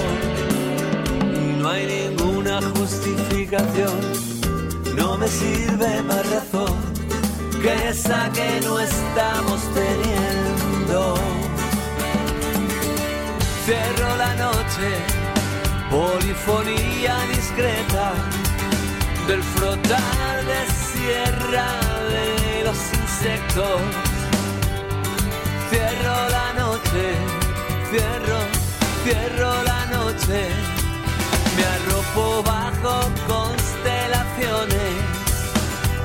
No 1.60 1.70
hay 1.70 1.86
ninguna 1.88 2.62
justificación, 2.78 4.00
no 4.96 5.18
me 5.18 5.28
sirve 5.28 6.04
más 6.04 6.30
razón 6.30 6.76
que 7.64 7.90
esa 7.90 8.30
que 8.32 8.62
no 8.64 8.80
estamos 8.80 9.62
teniendo. 9.74 11.16
Cierro 13.66 14.18
la 14.18 14.36
noche, 14.36 14.90
polifonía 15.90 17.18
discreta 17.34 18.14
del 19.28 19.42
frotar 19.42 20.46
de 20.46 20.62
sierra 20.94 21.85
Cierro 25.70 26.20
la 26.30 26.54
noche, 26.54 27.04
cierro, 27.90 28.40
cierro 29.04 29.64
la 29.64 29.86
noche, 29.86 30.40
me 31.56 31.64
arropo 31.66 32.44
bajo 32.44 32.94
constelaciones 33.26 34.94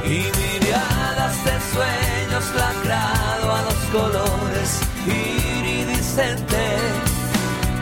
y 0.05 0.19
miradas 0.39 1.45
de 1.45 1.57
sueños 1.75 2.45
lacrado 2.55 3.47
a 3.55 3.63
los 3.63 3.81
colores 3.91 4.81
iridiscentes, 5.07 6.81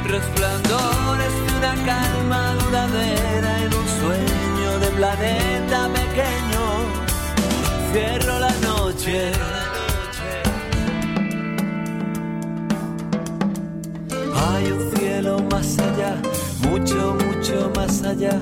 resplandores 0.05 1.33
de 1.33 1.51
una 1.59 1.75
calma 1.85 2.55
duradera 2.55 3.51
en 3.63 3.75
un 3.75 3.89
sueño 4.01 4.79
de 4.81 4.89
planeta 4.97 5.89
pequeño. 5.89 6.48
Cierro 7.93 8.39
la 8.39 8.51
noche. 8.61 9.33
Hay 14.35 14.73
un 14.73 14.97
cielo 14.97 15.39
más 15.51 15.79
allá, 15.79 16.17
mucho, 16.69 17.17
mucho 17.25 17.73
más 17.75 18.03
allá 18.03 18.39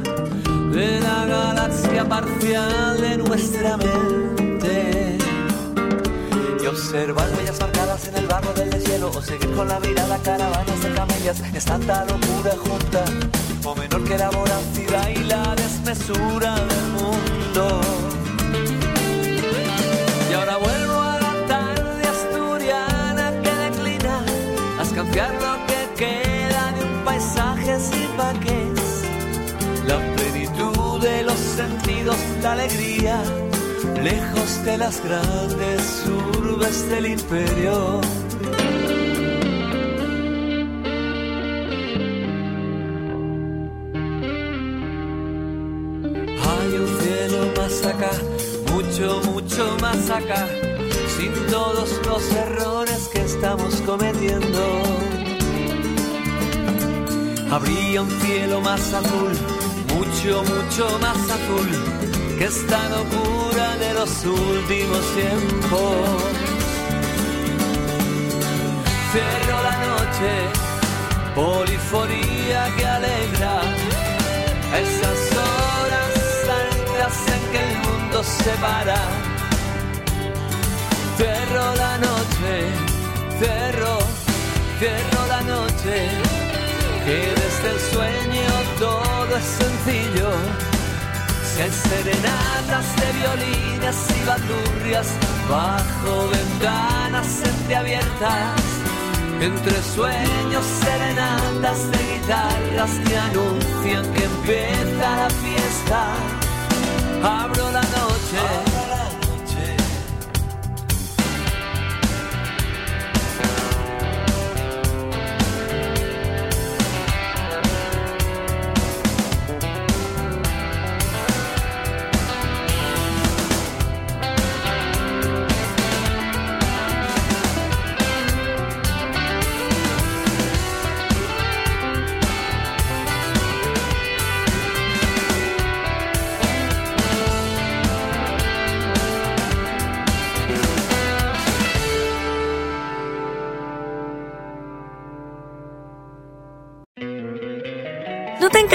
de 0.72 1.00
la 1.00 1.26
galaxia 1.26 2.08
parcial 2.08 3.00
de 3.00 3.16
nuestra 3.18 3.76
mente. 3.76 5.18
Y 6.60 6.66
observar 6.66 7.28
huellas 7.36 7.60
marcadas 7.60 8.08
en 8.08 8.16
el 8.16 8.26
barro 8.26 8.52
del 8.54 8.70
deshielo 8.70 9.10
o 9.10 9.22
seguir 9.22 9.54
con 9.54 9.68
la 9.68 9.78
mirada 9.78 10.18
caravanas 10.24 10.82
de 10.82 10.92
camellas 10.92 11.40
es 11.54 11.64
tanta 11.64 12.04
locura 12.04 12.56
junta 12.64 13.04
o 13.64 13.74
menor 13.76 14.02
que 14.04 14.18
la 14.18 14.30
voracidad 14.30 15.08
y 15.08 15.22
la 15.24 15.54
desmesura 15.54 16.56
del 16.56 16.86
mundo. 16.98 18.15
Lo 25.24 25.66
que 25.66 26.04
queda 26.04 26.72
de 26.72 26.84
un 26.84 27.04
paisaje 27.04 27.80
sin 27.80 28.06
paques. 28.18 29.04
La 29.86 29.98
plenitud 30.14 31.00
de 31.00 31.22
los 31.22 31.38
sentidos, 31.38 32.16
la 32.42 32.52
alegría, 32.52 33.22
lejos 34.02 34.64
de 34.64 34.76
las 34.76 35.02
grandes 35.02 36.04
urbes 36.06 36.90
del 36.90 37.06
imperio. 37.06 38.00
Hay 46.48 46.74
un 46.74 47.00
cielo 47.00 47.52
más 47.56 47.86
acá, 47.86 48.10
mucho, 48.70 49.22
mucho 49.32 49.76
más 49.80 50.10
acá, 50.10 50.46
sin 51.16 51.32
todos 51.46 52.00
los 52.06 52.32
errores 52.32 53.08
que 53.12 53.22
estamos 53.22 53.76
cometiendo. 53.86 55.05
Habría 57.50 58.02
un 58.02 58.10
cielo 58.20 58.60
más 58.60 58.92
azul, 58.92 59.32
mucho, 59.94 60.42
mucho 60.42 60.98
más 61.00 61.16
azul, 61.16 61.68
que 62.38 62.44
esta 62.44 62.88
locura 62.88 63.76
de 63.78 63.94
los 63.94 64.10
últimos 64.24 65.02
tiempos. 65.14 66.22
Cierro 69.12 69.62
la 69.62 69.76
noche, 69.86 70.32
polifonía 71.34 72.74
que 72.76 72.84
alegra 72.84 73.60
esas 74.74 75.20
horas 75.38 76.12
altas 76.62 77.16
en 77.34 77.52
que 77.52 77.60
el 77.60 77.78
mundo 77.78 78.22
se 78.24 78.50
para. 78.60 78.98
Cierro 81.16 81.74
la 81.76 81.98
noche, 81.98 82.52
cierro, 83.38 83.98
cierro 84.78 85.26
la 85.28 85.40
noche, 85.42 86.35
que 87.06 87.18
desde 87.42 87.70
el 87.70 87.80
sueño 87.92 88.50
todo 88.80 89.36
es 89.36 89.44
sencillo. 89.44 90.30
Si 91.48 91.88
serenatas 91.88 92.86
de 93.00 93.08
violines 93.20 93.96
y 94.16 94.26
bandurrias 94.26 95.08
bajo 95.48 96.28
ventanas 96.28 97.28
entreabiertas, 97.44 98.60
entre 99.40 99.82
sueños 99.94 100.64
serenatas 100.82 101.90
de 101.92 101.98
guitarras 102.12 102.90
que 103.06 103.16
anuncian 103.16 104.04
que 104.12 104.24
empieza 104.24 105.16
la 105.22 105.30
fiesta. 105.30 106.00
Abro 107.22 107.70
la 107.70 107.82
noche. 107.82 108.85